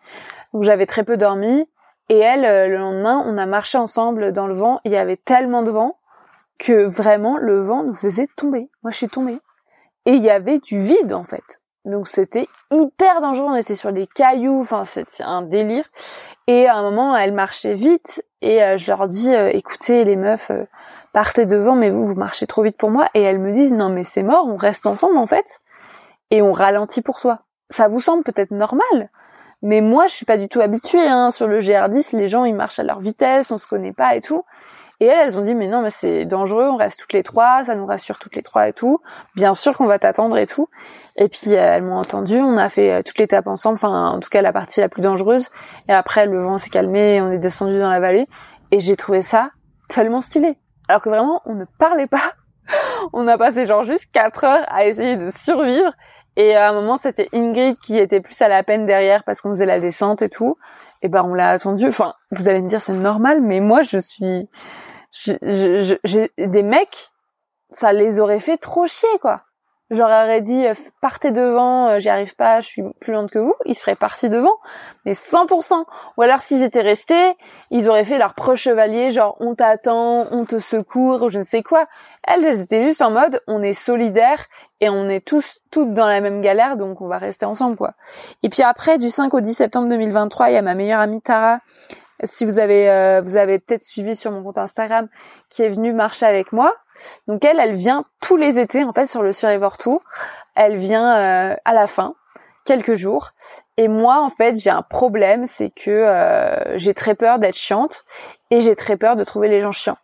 [0.55, 1.69] Donc j'avais très peu dormi.
[2.09, 4.81] Et elle, le lendemain, on a marché ensemble dans le vent.
[4.85, 5.97] Il y avait tellement de vent
[6.59, 8.71] que vraiment le vent nous faisait tomber.
[8.85, 9.41] Moi, je suis tombée.
[10.07, 11.61] Et il y avait du vide en fait.
[11.87, 15.85] Donc c'était hyper dangereux, on était sur les cailloux, enfin c'était un délire.
[16.49, 20.17] Et à un moment, elle marchait vite et euh, je leur dis euh, écoutez les
[20.17, 20.65] meufs, euh,
[21.13, 23.89] partez devant mais vous vous marchez trop vite pour moi et elles me disent non
[23.89, 25.61] mais c'est mort, on reste ensemble en fait
[26.33, 27.43] et on ralentit pour toi.
[27.71, 29.11] Ça vous semble peut-être normal,
[29.63, 31.31] mais moi je suis pas du tout habituée hein.
[31.31, 34.21] sur le GR10, les gens ils marchent à leur vitesse, on se connaît pas et
[34.21, 34.43] tout.
[35.01, 37.65] Et elles, elles ont dit mais non mais c'est dangereux, on reste toutes les trois,
[37.65, 39.01] ça nous rassure toutes les trois et tout.
[39.35, 40.69] Bien sûr qu'on va t'attendre et tout.
[41.17, 44.21] Et puis euh, elles m'ont entendu, on a fait euh, toutes l'étape ensemble, enfin en
[44.21, 45.51] tout cas la partie la plus dangereuse.
[45.89, 48.27] Et après le vent s'est calmé, on est descendu dans la vallée
[48.71, 49.51] et j'ai trouvé ça
[49.89, 50.57] tellement stylé.
[50.89, 52.33] Alors que vraiment on ne parlait pas.
[53.13, 55.93] on a passé genre juste quatre heures à essayer de survivre.
[56.37, 59.51] Et à un moment c'était Ingrid qui était plus à la peine derrière parce qu'on
[59.51, 60.57] faisait la descente et tout.
[61.07, 61.87] Et ben on l'a attendu.
[61.87, 64.49] Enfin vous allez me dire c'est normal, mais moi je suis
[65.13, 67.11] j'ai des mecs,
[67.71, 69.43] ça les aurait fait trop chier, quoi.
[69.89, 73.55] J'aurais dit, euh, partez devant, euh, j'y arrive pas, je suis plus lente que vous,
[73.67, 74.57] ils seraient partis devant,
[75.05, 75.85] mais 100%.
[76.17, 77.37] Ou alors s'ils étaient restés,
[77.71, 81.45] ils auraient fait leur preux chevalier, genre on t'attend, on te secourt, ou je ne
[81.45, 81.87] sais quoi.
[82.27, 84.47] Elles, étaient juste en mode, on est solidaires
[84.81, 87.95] et on est tous, toutes dans la même galère, donc on va rester ensemble, quoi.
[88.43, 91.23] Et puis après, du 5 au 10 septembre 2023, il y a ma meilleure amie
[91.23, 91.61] Tara
[92.25, 95.09] si vous avez euh, vous avez peut-être suivi sur mon compte Instagram
[95.49, 96.75] qui est venue marcher avec moi.
[97.29, 100.03] Donc elle, elle vient tous les étés en fait sur le Survivor Tour.
[100.55, 102.15] Elle vient euh, à la fin,
[102.65, 103.33] quelques jours.
[103.77, 108.05] Et moi en fait j'ai un problème, c'est que euh, j'ai très peur d'être chiante
[108.51, 109.99] et j'ai très peur de trouver les gens chiants.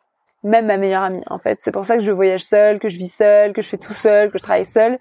[0.44, 1.58] Même ma meilleure amie en fait.
[1.62, 3.92] C'est pour ça que je voyage seule, que je vis seule, que je fais tout
[3.92, 4.98] seul, que je travaille seule.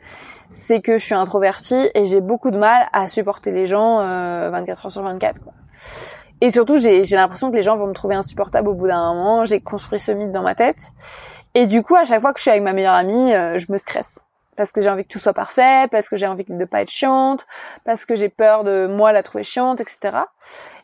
[0.51, 4.85] c'est que je suis introvertie et j'ai beaucoup de mal à supporter les gens 24
[4.85, 5.53] heures sur 24 quoi.
[6.41, 9.45] Et surtout, j'ai l'impression que les gens vont me trouver insupportable au bout d'un moment.
[9.45, 10.89] J'ai construit ce mythe dans ma tête.
[11.53, 13.77] Et du coup, à chaque fois que je suis avec ma meilleure amie, je me
[13.77, 14.21] stresse
[14.57, 16.89] parce que j'ai envie que tout soit parfait, parce que j'ai envie de pas être
[16.89, 17.47] chiante,
[17.83, 20.17] parce que j'ai peur de moi la trouver chiante, etc.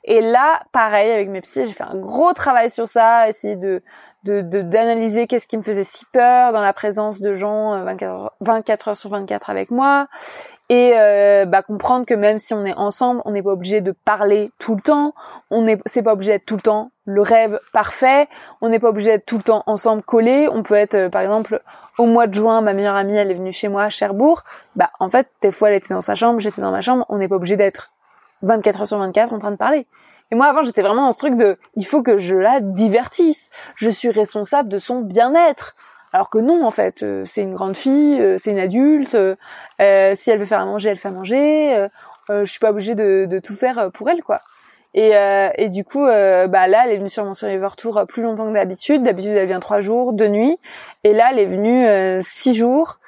[0.04, 3.84] Et là, pareil avec mes psys, j'ai fait un gros travail sur ça, essayer de
[4.30, 8.34] d'analyser qu'est-ce qui me faisait si peur dans la présence de gens 24 euh, heures,
[8.42, 10.08] 24 heures sur 24 avec moi
[10.70, 13.94] et euh, bah, comprendre que même si on est ensemble, on n'est pas obligé de
[13.94, 15.14] parler tout le temps,
[15.50, 18.28] on n'est c'est pas obligé d'être tout le temps le rêve parfait,
[18.60, 21.22] on n'est pas obligé d'être tout le temps ensemble collés, on peut être euh, par
[21.22, 21.62] exemple
[21.98, 24.44] au mois de juin, ma meilleure amie, elle est venue chez moi à Cherbourg.
[24.76, 27.06] Bah, en fait, des fois, elle était dans sa chambre, j'étais dans ma chambre.
[27.10, 27.92] On n'est pas obligé d'être
[28.44, 29.88] 24 heures sur 24 en train de parler.
[30.32, 33.50] Et moi, avant, j'étais vraiment dans ce truc de, il faut que je la divertisse.
[33.76, 35.76] Je suis responsable de son bien-être.
[36.14, 39.16] Alors que non, en fait, euh, c'est une grande fille, euh, c'est une adulte.
[39.16, 41.88] Euh, si elle veut faire à manger, elle fait à manger.
[42.30, 44.42] je suis pas obligée de, de, tout faire pour elle, quoi.
[44.94, 48.04] Et, euh, et du coup, euh, bah là, elle est venue sur mon Survivor Tour
[48.08, 49.04] plus longtemps que d'habitude.
[49.04, 50.58] D'habitude, elle vient trois jours, deux nuits.
[51.04, 53.00] Et là, elle est venue euh, six jours.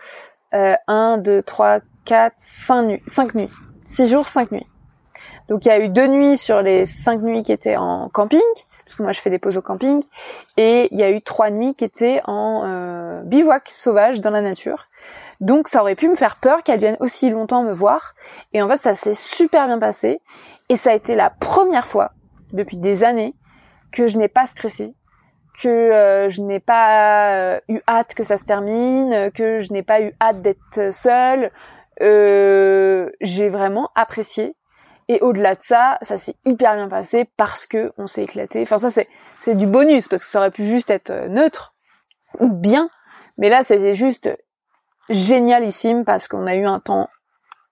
[0.54, 3.02] Euh, un, deux, trois, quatre, cinq nuits.
[3.08, 3.50] Cinq nuits.
[3.86, 4.68] Six jours, cinq nuits.
[5.50, 8.40] Donc il y a eu deux nuits sur les cinq nuits qui étaient en camping,
[8.86, 10.02] parce que moi je fais des pauses au camping,
[10.58, 14.42] et il y a eu trois nuits qui étaient en euh, bivouac sauvage dans la
[14.42, 14.86] nature.
[15.42, 18.14] Donc ça aurait pu me faire peur qu'elle vienne aussi longtemps me voir.
[18.54, 20.22] Et en fait ça s'est super bien passé.
[20.70, 22.12] Et ça a été la première fois
[22.54, 23.34] depuis des années
[23.92, 24.94] que je n'ai pas stressé,
[25.60, 29.82] que euh, je n'ai pas euh, eu hâte que ça se termine, que je n'ai
[29.82, 31.52] pas eu hâte d'être seule.
[32.02, 34.56] Euh, j'ai vraiment apprécié.
[35.10, 38.62] Et au-delà de ça, ça s'est hyper bien passé parce que on s'est éclaté.
[38.62, 41.74] Enfin ça c'est c'est du bonus parce que ça aurait pu juste être neutre
[42.40, 42.90] ou bien,
[43.38, 44.30] mais là c'était juste
[45.10, 47.10] génialissime parce qu'on a eu un temps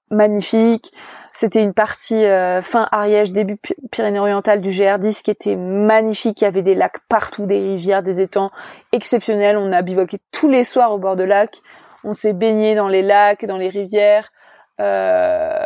[0.10, 0.92] magnifique.
[1.32, 3.60] C'était une partie euh, fin Ariège, début
[3.92, 6.42] Pyrénées-Orientales du GR10 qui était magnifique.
[6.42, 8.50] Il y avait des lacs partout, des rivières, des étangs
[8.92, 9.56] exceptionnels.
[9.58, 11.62] On a bivouaqué tous les soirs au bord de lac.
[12.04, 14.32] On s'est baigné dans les lacs, dans les rivières.
[14.80, 15.64] Euh,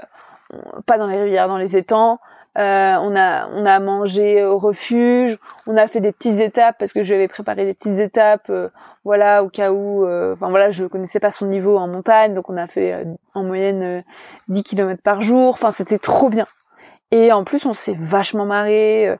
[0.86, 2.20] pas dans les rivières, dans les étangs.
[2.58, 6.91] Euh, on a on a mangé au refuge, on a fait des petites étapes parce
[6.91, 8.68] que je lui avais préparé des petites étapes, euh,
[9.06, 10.06] voilà au cas où.
[10.06, 13.43] Euh, enfin voilà, je connaissais pas son niveau en montagne, donc on a fait en
[13.43, 14.04] moyenne
[14.49, 15.54] 10 km par jour.
[15.54, 16.45] Enfin c'était trop bien.
[17.12, 19.16] Et en plus on s'est vachement marré.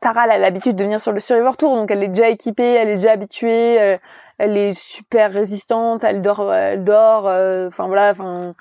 [0.00, 2.74] Tara elle a l'habitude de venir sur le Survivor Tour, donc elle est déjà équipée,
[2.74, 3.98] elle est déjà habituée,
[4.38, 7.26] elle est super résistante, elle dort, elle dort.
[7.68, 8.56] Enfin voilà, enfin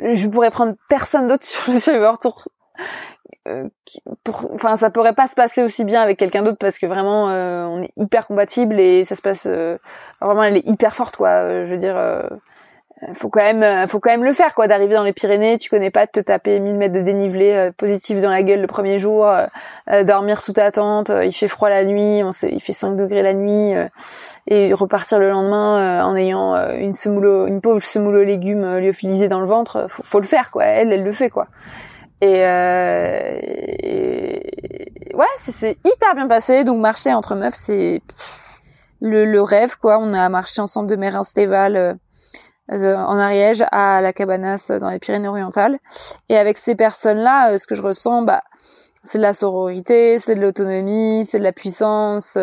[0.00, 2.44] je pourrais prendre personne d'autre sur le Survivor Tour
[3.46, 3.68] euh,
[4.24, 7.30] pour, enfin, ça pourrait pas se passer aussi bien avec quelqu'un d'autre parce que vraiment,
[7.30, 9.46] euh, on est hyper compatible et ça se passe.
[9.46, 9.78] Euh,
[10.20, 11.64] vraiment, elle est hyper forte, quoi.
[11.64, 11.96] Je veux dire,
[13.12, 14.66] faut quand même, faut quand même le faire, quoi.
[14.68, 18.20] D'arriver dans les Pyrénées, tu connais pas, de te taper 1000 mètres de dénivelé positif
[18.20, 19.28] dans la gueule le premier jour,
[20.04, 23.22] dormir sous ta tente, il fait froid la nuit, on sait, il fait 5 degrés
[23.22, 23.72] la nuit,
[24.46, 29.40] et repartir le lendemain en ayant une semoule, une pauvre semoule aux légumes lyophilisée dans
[29.40, 30.64] le ventre, faut, faut le faire, quoi.
[30.64, 31.48] Elle, elle le fait, quoi.
[32.20, 33.38] Et, euh,
[35.14, 36.64] ouais, c'est hyper bien passé.
[36.64, 38.02] Donc marcher entre meufs, c'est
[39.00, 39.98] le, le, rêve quoi.
[40.00, 41.98] On a marché ensemble de Mérins-Léval
[42.70, 45.78] euh, euh, en Ariège à la Cabanas dans les Pyrénées-Orientales.
[46.28, 48.42] Et avec ces personnes-là, euh, ce que je ressens, bah,
[49.02, 52.38] c'est de la sororité, c'est de l'autonomie, c'est de la puissance,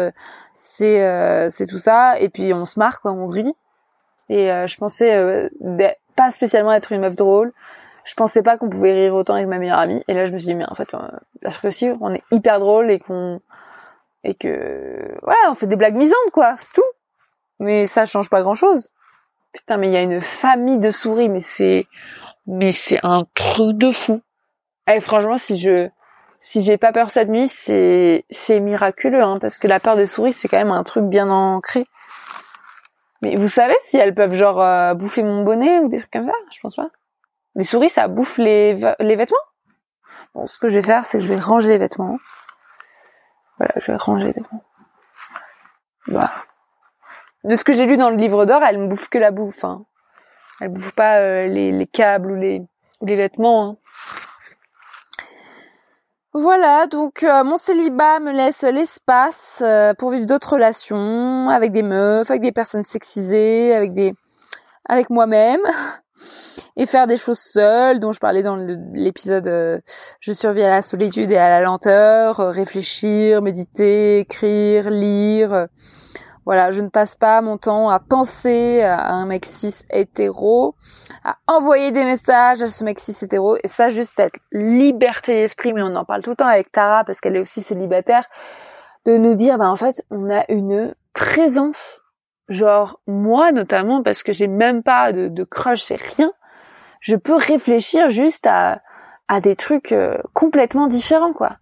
[0.53, 2.19] c'est c'est tout ça.
[2.19, 3.53] Et puis on se marre quoi, on rit.
[4.29, 5.49] Et je pensais
[6.15, 7.51] pas spécialement être une meuf drôle
[8.05, 10.03] je pensais pas qu'on pouvait rire autant avec ma meilleure amie.
[10.07, 10.99] Et là, je me suis dit, mais en fait, euh,
[11.41, 13.41] parce que si, on est hyper drôle et qu'on,
[14.23, 16.87] et que, voilà, on fait des blagues misantes, quoi, c'est tout.
[17.59, 18.91] Mais ça change pas grand chose.
[19.55, 21.87] Putain, mais il y a une famille de souris, mais c'est,
[22.45, 24.21] mais c'est un truc de fou.
[24.85, 25.87] Et franchement, si je,
[26.39, 30.07] si j'ai pas peur cette nuit, c'est, c'est miraculeux, hein, parce que la peur des
[30.07, 31.85] souris, c'est quand même un truc bien ancré.
[33.21, 36.27] Mais vous savez si elles peuvent genre euh, bouffer mon bonnet ou des trucs comme
[36.27, 36.33] ça?
[36.51, 36.89] Je pense pas.
[37.55, 39.37] Les souris, ça bouffe les, les vêtements?
[40.33, 42.17] Bon, ce que je vais faire, c'est que je vais ranger les vêtements.
[43.57, 44.63] Voilà, je vais ranger les vêtements.
[46.07, 46.29] Bah.
[47.45, 49.63] De ce que j'ai lu dans le livre d'or, elle me bouffe que la bouffe.
[49.63, 49.85] Hein.
[50.59, 52.65] Elle bouffe pas euh, les, les, câbles ou les,
[53.03, 53.63] vêtements.
[53.63, 53.77] Hein.
[56.33, 61.83] Voilà, donc euh, mon célibat me laisse l'espace euh, pour vivre d'autres relations avec des
[61.83, 64.13] meufs, avec des personnes sexisées, avec des
[64.89, 65.61] avec moi-même
[66.77, 69.81] et faire des choses seules dont je parlais dans l'épisode
[70.19, 75.67] je survis à la solitude et à la lenteur, réfléchir, méditer, écrire, lire.
[76.45, 80.75] Voilà, je ne passe pas mon temps à penser à un mec cis hétéro,
[81.23, 85.73] à envoyer des messages à ce mec cis hétéro, et ça juste cette liberté d'esprit,
[85.73, 88.25] mais on en parle tout le temps avec Tara parce qu'elle est aussi célibataire,
[89.07, 92.01] de nous dire, bah en fait, on a une présence,
[92.47, 96.31] genre moi notamment, parce que j'ai même pas de, crush et rien,
[96.99, 98.81] je peux réfléchir juste à,
[99.27, 101.57] à des trucs euh, complètement différents, quoi.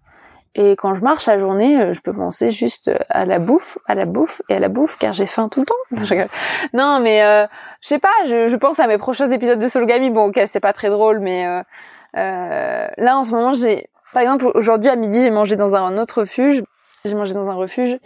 [0.55, 3.77] Et quand je marche la journée, euh, je peux penser juste euh, à la bouffe,
[3.87, 6.27] à la bouffe et à la bouffe, car j'ai faim tout le temps.
[6.73, 7.47] non, mais euh,
[7.81, 10.11] je sais pas, je, pense à mes prochains épisodes de Sologami.
[10.11, 14.45] Bon, ok, c'est pas très drôle, mais euh, là en ce moment, j'ai, par exemple,
[14.53, 16.61] aujourd'hui à midi, j'ai mangé dans un autre refuge.
[17.03, 17.97] J'ai mangé dans un refuge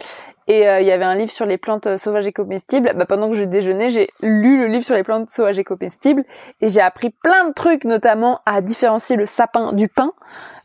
[0.48, 2.92] et il y avait un livre sur les plantes sauvages et comestibles.
[2.96, 6.24] Bah, pendant que je déjeunais, j'ai lu le livre sur les plantes sauvages et comestibles
[6.60, 10.12] et j'ai appris plein de trucs, notamment à différencier le sapin du pin.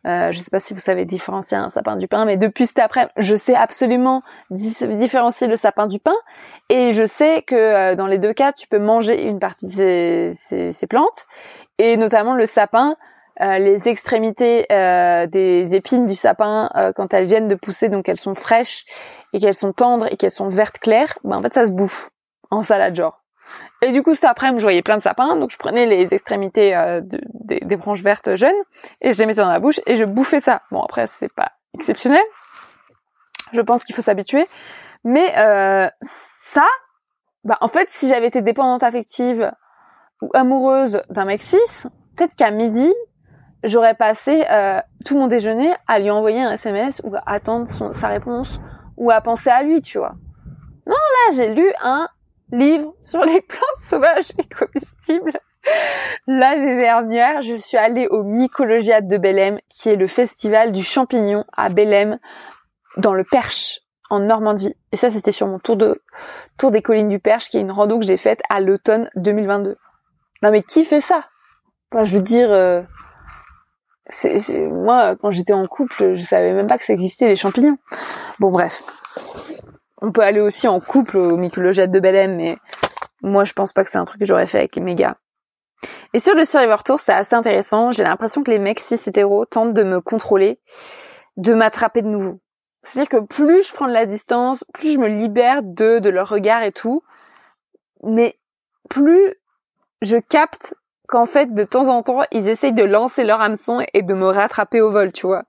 [0.06, 2.80] Euh, je sais pas si vous savez différencier un sapin du pain, mais depuis cet
[2.80, 6.16] après, je sais absolument différencier le sapin du pain,
[6.70, 9.72] et je sais que euh, dans les deux cas, tu peux manger une partie de
[9.72, 11.26] ces, ces, ces plantes,
[11.78, 12.98] et notamment le sapin,
[13.42, 18.20] euh, les extrémités euh, des épines du sapin quand elles viennent de pousser, donc elles
[18.20, 18.86] sont fraîches
[19.34, 22.10] et qu'elles sont tendres et qu'elles sont vertes claires, ben en fait ça se bouffe
[22.52, 23.24] en salade genre.
[23.82, 26.76] Et du coup, cet après-midi, je voyais plein de sapins, donc je prenais les extrémités
[26.76, 28.56] euh, de, des, des, branches vertes jeunes
[29.02, 30.62] et je les mettais dans la bouche et je bouffais ça.
[30.72, 32.24] Bon, après, c'est pas exceptionnel.
[33.52, 34.48] Je pense qu'il faut s'habituer.
[35.04, 36.66] Mais euh, ça,
[37.44, 39.52] bah, en fait, si j'avais été dépendante affective
[40.22, 41.58] ou amoureuse d'un mec cis,
[42.16, 42.94] peut-être qu'à midi,
[43.64, 48.08] j'aurais passé euh, tout mon déjeuner à lui envoyer un SMS ou à attendre sa
[48.08, 48.60] réponse
[48.98, 50.16] ou à penser à lui, tu vois.
[50.86, 52.08] Non, là, j'ai lu un
[52.52, 55.40] livre sur les plantes sauvages et comestibles.
[56.28, 61.46] L'année dernière, je suis allée au Mycologiat de Bellem, qui est le festival du champignon
[61.56, 62.20] à Bellem,
[62.98, 64.76] dans le Perche, en Normandie.
[64.92, 66.02] Et ça, c'était sur mon tour de
[66.58, 69.78] tour des collines du Perche, qui est une rando que j'ai faite à l'automne 2022.
[70.44, 71.26] Non mais qui fait ça?
[71.92, 72.84] Enfin, Je veux dire, euh,
[74.70, 77.78] moi, quand j'étais en couple, je savais même pas que ça existait les champignons.
[78.40, 78.84] Bon bref.
[80.02, 82.58] On peut aller aussi en couple au mycologiate de Belém, mais
[83.22, 85.18] moi je pense pas que c'est un truc que j'aurais fait avec mes gars.
[86.14, 87.92] Et sur le Survivor Tour, c'est assez intéressant.
[87.92, 89.00] J'ai l'impression que les mecs cis
[89.50, 90.60] tentent de me contrôler,
[91.38, 92.40] de m'attraper de nouveau.
[92.84, 96.30] C'est-à-dire que plus je prends de la distance, plus je me libère de, de leur
[96.30, 97.02] regard et tout,
[98.04, 98.38] mais
[98.90, 99.36] plus
[100.02, 100.76] je capte
[101.08, 104.28] qu'en fait, de temps en temps, ils essayent de lancer leur hameçon et de me
[104.28, 105.44] rattraper au vol, tu vois.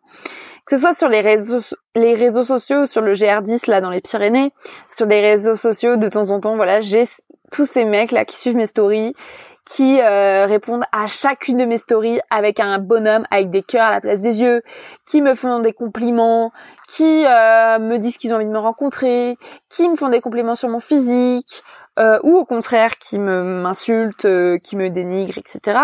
[0.66, 4.00] Que ce soit sur les réseaux, les réseaux sociaux, sur le GR10 là dans les
[4.00, 4.52] Pyrénées,
[4.88, 7.04] sur les réseaux sociaux de temps en temps, voilà, j'ai
[7.52, 9.14] tous ces mecs là qui suivent mes stories,
[9.64, 13.90] qui euh, répondent à chacune de mes stories avec un bonhomme avec des cœurs à
[13.90, 14.62] la place des yeux,
[15.06, 16.52] qui me font des compliments,
[16.88, 19.36] qui euh, me disent qu'ils ont envie de me rencontrer,
[19.70, 21.62] qui me font des compliments sur mon physique,
[21.98, 25.78] euh, ou au contraire qui me m'insultent, euh, qui me dénigrent, etc.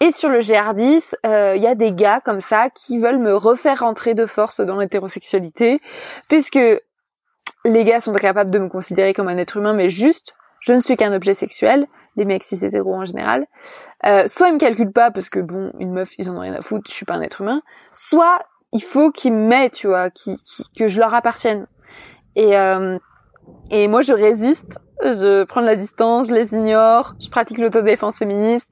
[0.00, 3.34] Et sur le GR10, il euh, y a des gars comme ça qui veulent me
[3.34, 5.80] refaire rentrer de force dans l'hétérosexualité,
[6.28, 6.60] puisque
[7.64, 10.78] les gars sont capables de me considérer comme un être humain, mais juste, je ne
[10.78, 11.86] suis qu'un objet sexuel,
[12.16, 13.46] les mecs cis hétéros en général.
[14.04, 16.54] Euh, soit ils me calculent pas parce que bon, une meuf, ils en ont rien
[16.54, 17.62] à foutre, je suis pas un être humain.
[17.92, 18.40] Soit
[18.72, 20.38] il faut qu'ils m'aient, tu vois, qui,
[20.78, 21.66] que je leur appartienne.
[22.36, 22.98] Et euh,
[23.70, 28.18] et moi, je résiste, je prends de la distance, je les ignore, je pratique l'autodéfense
[28.18, 28.70] féministe,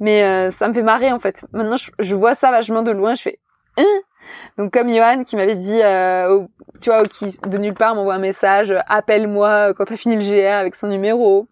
[0.00, 1.46] mais euh, ça me fait marrer en fait.
[1.52, 3.38] Maintenant, je, vois ça vachement de loin, je fais
[3.78, 3.84] hein?
[4.58, 6.44] Donc comme Johan qui m'avait dit, euh,
[6.80, 10.54] tu vois, qui de nulle part m'envoie un message, appelle-moi quand t'as fini le GR
[10.54, 11.48] avec son numéro.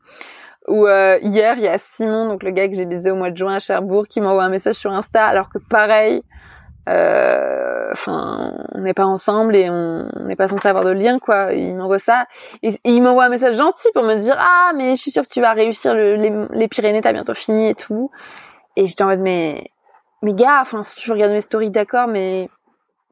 [0.67, 3.31] Ou euh, hier, il y a Simon, donc le gars que j'ai baisé au mois
[3.31, 6.23] de juin à Cherbourg, qui m'envoie un message sur Insta, alors que pareil,
[6.89, 11.53] euh, enfin on n'est pas ensemble et on n'est pas censé avoir de lien quoi.
[11.53, 12.27] Il m'envoie ça.
[12.63, 15.33] Et, il m'envoie un message gentil pour me dire ah mais je suis sûre que
[15.33, 16.17] tu vas réussir le,
[16.53, 18.11] les, Pyrénées t'as bientôt fini et tout.
[18.77, 19.71] Et j'étais en mode mais
[20.23, 22.51] mais gars enfin si tu veux regarder mes stories d'accord mais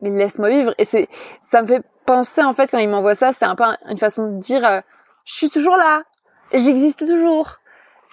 [0.00, 0.74] mais laisse-moi vivre.
[0.78, 1.08] Et c'est
[1.40, 4.32] ça me fait penser en fait quand il m'envoie ça c'est un peu une façon
[4.32, 4.80] de dire euh,
[5.24, 6.02] je suis toujours là.
[6.52, 7.56] J'existe toujours.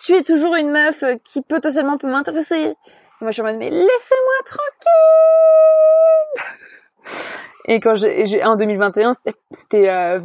[0.02, 2.76] Tu es toujours une meuf qui potentiellement peut m'intéresser
[3.22, 4.64] moi, je suis en mode, mais laissez-moi tranquille
[7.66, 9.12] Et quand j'ai, en 2021,
[9.52, 10.20] c'était, euh,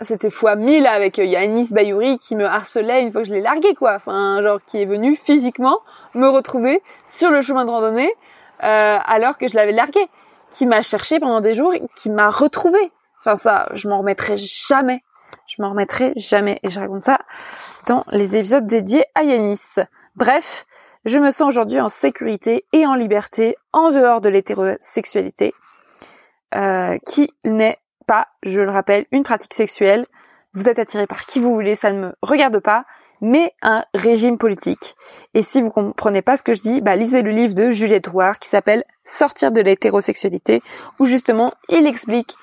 [0.00, 3.40] c'était fois 1000 avec euh, Yanis Bayouri qui me harcelait une fois que je l'ai
[3.40, 3.94] largué, quoi.
[3.96, 5.80] Enfin, genre, qui est venu physiquement
[6.14, 8.14] me retrouver sur le chemin de randonnée,
[8.62, 10.06] euh, alors que je l'avais largué.
[10.48, 12.92] Qui m'a cherché pendant des jours, qui m'a retrouvé.
[13.18, 15.02] Enfin, ça, je m'en remettrai jamais.
[15.48, 16.60] Je m'en remettrai jamais.
[16.62, 17.18] Et je raconte ça
[17.88, 19.80] dans les épisodes dédiés à Yanis.
[20.14, 20.66] Bref,
[21.06, 25.54] je me sens aujourd'hui en sécurité et en liberté en dehors de l'hétérosexualité,
[26.54, 30.06] euh, qui n'est pas, je le rappelle, une pratique sexuelle.
[30.52, 32.84] vous êtes attiré par qui vous voulez, ça ne me regarde pas,
[33.20, 34.94] mais un régime politique.
[35.34, 38.08] Et si vous comprenez pas ce que je dis, bah lisez le livre de Juliette
[38.08, 40.62] Rouard qui s'appelle Sortir de l'hétérosexualité,
[40.98, 42.34] où justement il explique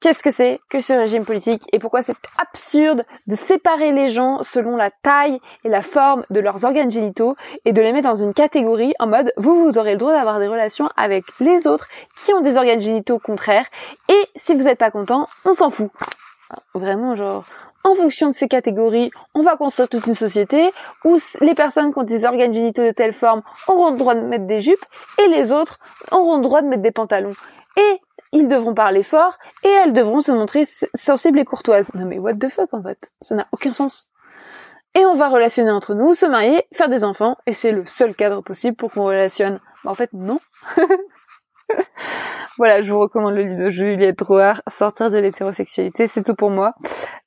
[0.00, 4.42] qu'est-ce que c'est que ce régime politique et pourquoi c'est absurde de séparer les gens
[4.42, 8.14] selon la taille et la forme de leurs organes génitaux et de les mettre dans
[8.14, 11.88] une catégorie en mode vous vous aurez le droit d'avoir des relations avec les autres
[12.16, 13.66] qui ont des organes génitaux contraires
[14.08, 15.90] et si vous n'êtes pas content, on s'en fout.
[16.74, 17.44] Vraiment genre
[17.86, 20.72] en fonction de ces catégories, on va construire toute une société
[21.04, 24.22] où les personnes qui ont des organes génitaux de telle forme auront le droit de
[24.22, 24.84] mettre des jupes
[25.22, 25.78] et les autres
[26.10, 27.34] auront le droit de mettre des pantalons.
[27.76, 28.00] Et
[28.32, 30.64] ils devront parler fort et elles devront se montrer
[30.94, 31.92] sensibles et courtoises.
[31.94, 34.10] Non mais what the fuck en fait, ça n'a aucun sens.
[34.94, 38.14] Et on va relationner entre nous, se marier, faire des enfants, et c'est le seul
[38.14, 39.60] cadre possible pour qu'on relationne.
[39.84, 40.40] Bah, en fait non.
[42.58, 46.50] voilà, je vous recommande le livre de Juliette Drouard, Sortir de l'hétérosexualité, c'est tout pour
[46.50, 46.74] moi.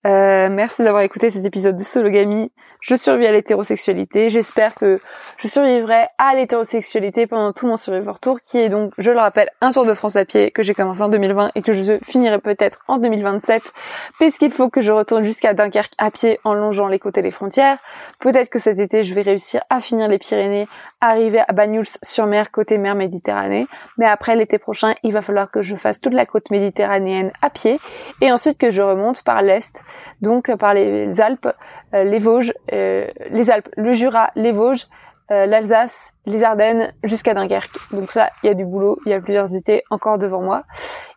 [0.08, 2.52] Euh, merci d'avoir écouté cet épisode de Sologamy.
[2.82, 4.30] Je survis à l'hétérosexualité.
[4.30, 5.02] J'espère que
[5.36, 9.50] je survivrai à l'hétérosexualité pendant tout mon Survivor Tour, qui est donc, je le rappelle,
[9.60, 12.40] un tour de France à pied que j'ai commencé en 2020 et que je finirai
[12.40, 13.74] peut-être en 2027,
[14.18, 17.32] puisqu'il faut que je retourne jusqu'à Dunkerque à pied en longeant les côtés et les
[17.32, 17.80] frontières.
[18.20, 20.70] Peut-être que cet été, je vais réussir à finir les Pyrénées,
[21.02, 23.68] arriver à Banyuls-sur-Mer, côté mer Méditerranée.
[23.98, 27.50] Mais après, l'été prochain, il va falloir que je fasse toute la côte méditerranéenne à
[27.50, 27.80] pied
[28.22, 29.82] et ensuite que je remonte par l'est,
[30.22, 31.50] donc par les Alpes,
[31.94, 34.88] euh, les Vosges, euh, les Alpes, le Jura, les Vosges,
[35.32, 37.78] euh, l'Alsace, les Ardennes, jusqu'à Dunkerque.
[37.92, 40.64] Donc ça, il y a du boulot, il y a plusieurs étés encore devant moi.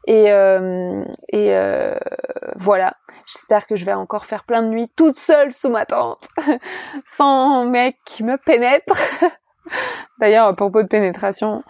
[0.07, 0.27] Et,
[1.29, 1.55] et
[2.57, 2.95] voilà,
[3.27, 6.29] j'espère que je vais encore faire plein de nuits toute seule sous ma tente,
[7.07, 8.95] sans mec qui me pénètre.
[10.19, 11.63] D'ailleurs, à propos de pénétration,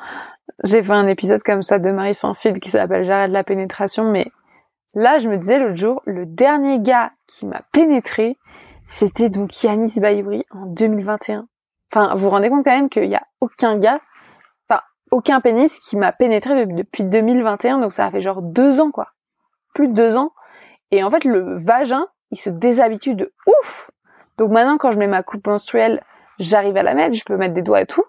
[0.64, 4.04] j'ai fait un épisode comme ça de Marie sans fil qui s'appelle J'arrête la pénétration,
[4.04, 4.30] mais
[4.94, 8.36] là, je me disais l'autre jour, le dernier gars qui m'a pénétré,
[8.84, 11.46] c'était donc Yanis Bayouri en 2021.
[11.92, 14.00] Enfin, vous vous rendez compte quand même qu'il n'y a aucun gars,
[14.68, 14.80] enfin,
[15.10, 19.08] aucun pénis qui m'a pénétré depuis 2021, donc ça a fait genre deux ans, quoi.
[19.74, 20.32] Plus de deux ans.
[20.90, 23.90] Et en fait, le vagin, il se déshabitue de ouf.
[24.38, 26.02] Donc maintenant, quand je mets ma coupe menstruelle,
[26.42, 28.04] j'arrive à la mettre, je peux mettre des doigts et tout.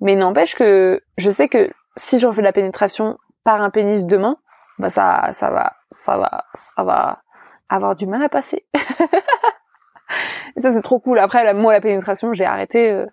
[0.00, 4.04] Mais n'empêche que je sais que si je refais de la pénétration par un pénis
[4.04, 4.36] demain,
[4.78, 7.22] bah ça, ça va, ça va, ça va
[7.68, 8.66] avoir du mal à passer.
[10.56, 11.18] ça c'est trop cool.
[11.18, 13.06] Après, moi la pénétration, j'ai arrêté euh,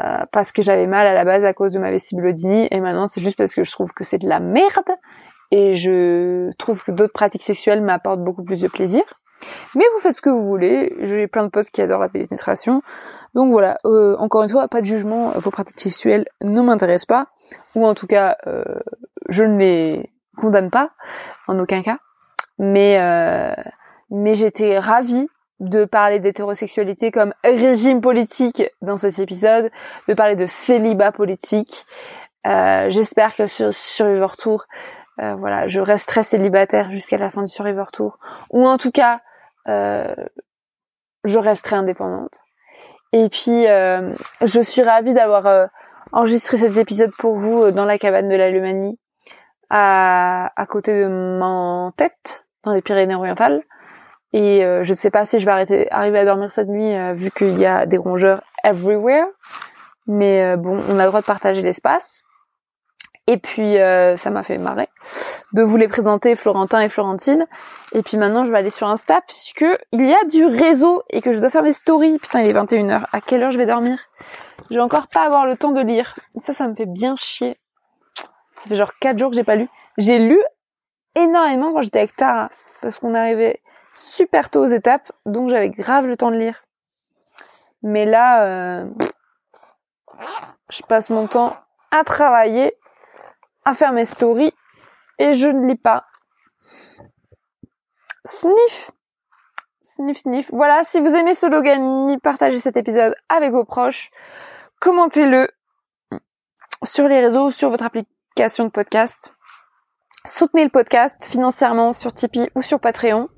[0.00, 3.06] euh, parce que j'avais mal à la base à cause de ma vestibulodynie, et maintenant
[3.06, 4.90] c'est juste parce que je trouve que c'est de la merde
[5.50, 9.02] et je trouve que d'autres pratiques sexuelles m'apportent beaucoup plus de plaisir.
[9.74, 10.94] Mais vous faites ce que vous voulez.
[11.00, 12.82] J'ai plein de potes qui adorent la pénétration.
[13.34, 15.32] Donc voilà, euh, encore une fois, pas de jugement.
[15.36, 17.26] Vos pratiques sexuelles ne m'intéressent pas.
[17.74, 18.64] Ou en tout cas, euh,
[19.28, 20.90] je ne les condamne pas,
[21.48, 21.98] en aucun cas.
[22.58, 23.54] Mais, euh,
[24.10, 25.28] mais j'étais ravie
[25.60, 29.70] de parler d'hétérosexualité comme régime politique dans cet épisode,
[30.08, 31.86] de parler de célibat politique.
[32.44, 34.66] J'espère que sur Survivor Tour,
[35.16, 38.18] voilà, je resterai célibataire jusqu'à la fin du Survivor Tour.
[38.50, 39.20] Ou en tout cas,
[39.66, 42.38] je resterai indépendante.
[43.12, 44.12] Et puis, euh,
[44.42, 45.66] je suis ravie d'avoir euh,
[46.12, 48.98] enregistré cet épisode pour vous dans la cabane de la Lumanie,
[49.70, 53.62] à, à côté de mon tête, dans les Pyrénées-Orientales.
[54.32, 57.30] Et je ne sais pas si je vais arrêter, arriver à dormir cette nuit, vu
[57.30, 59.26] qu'il y a des rongeurs everywhere.
[60.08, 62.24] Mais bon, on a le droit de partager l'espace.
[63.26, 64.88] Et puis euh, ça m'a fait marrer
[65.52, 67.46] de vous les présenter Florentin et Florentine.
[67.92, 71.22] Et puis maintenant je vais aller sur Insta puisque il y a du réseau et
[71.22, 72.18] que je dois faire mes stories.
[72.18, 73.04] Putain il est 21h.
[73.12, 73.98] À quelle heure je vais dormir?
[74.70, 76.14] Je vais encore pas avoir le temps de lire.
[76.40, 77.56] ça ça me fait bien chier.
[78.58, 79.68] Ça fait genre 4 jours que j'ai pas lu.
[79.96, 80.38] J'ai lu
[81.14, 82.50] énormément quand j'étais avec Tara
[82.82, 83.62] parce qu'on arrivait
[83.92, 86.62] super tôt aux étapes donc j'avais grave le temps de lire.
[87.82, 88.84] Mais là euh,
[90.68, 91.56] je passe mon temps
[91.90, 92.76] à travailler
[93.64, 94.52] à faire mes stories
[95.18, 96.06] et je ne lis pas.
[98.24, 98.90] Sniff
[99.96, 100.50] Sniff, sniff.
[100.50, 104.10] Voilà, si vous aimez Sologamy, partagez cet épisode avec vos proches,
[104.80, 105.48] commentez-le
[106.82, 109.34] sur les réseaux, sur votre application de podcast.
[110.26, 113.28] Soutenez le podcast financièrement sur Tipeee ou sur Patreon.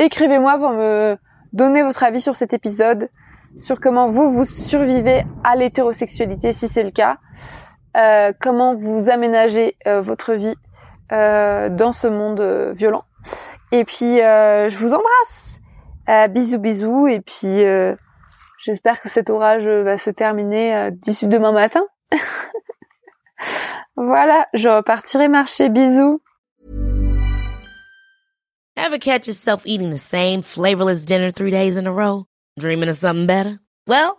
[0.00, 1.18] Écrivez-moi pour me
[1.52, 3.08] donner votre avis sur cet épisode,
[3.56, 7.18] sur comment vous vous survivez à l'hétérosexualité si c'est le cas.
[7.96, 10.54] Euh, comment vous aménagez euh, votre vie
[11.12, 12.40] euh, dans ce monde
[12.74, 13.04] violent.
[13.72, 15.60] Et puis, je vous embrasse.
[16.30, 17.08] bisous, bisous.
[17.08, 17.64] Et puis,
[18.58, 21.84] j'espère que cet orage va se terminer d'ici demain matin.
[23.96, 25.68] voilà, je repartirai marcher.
[25.68, 26.20] Bisous.
[28.76, 32.26] Ever catch yourself eating the same flavorless dinner three days in a row?
[32.58, 33.58] Dreaming of something better?
[33.88, 34.18] Well,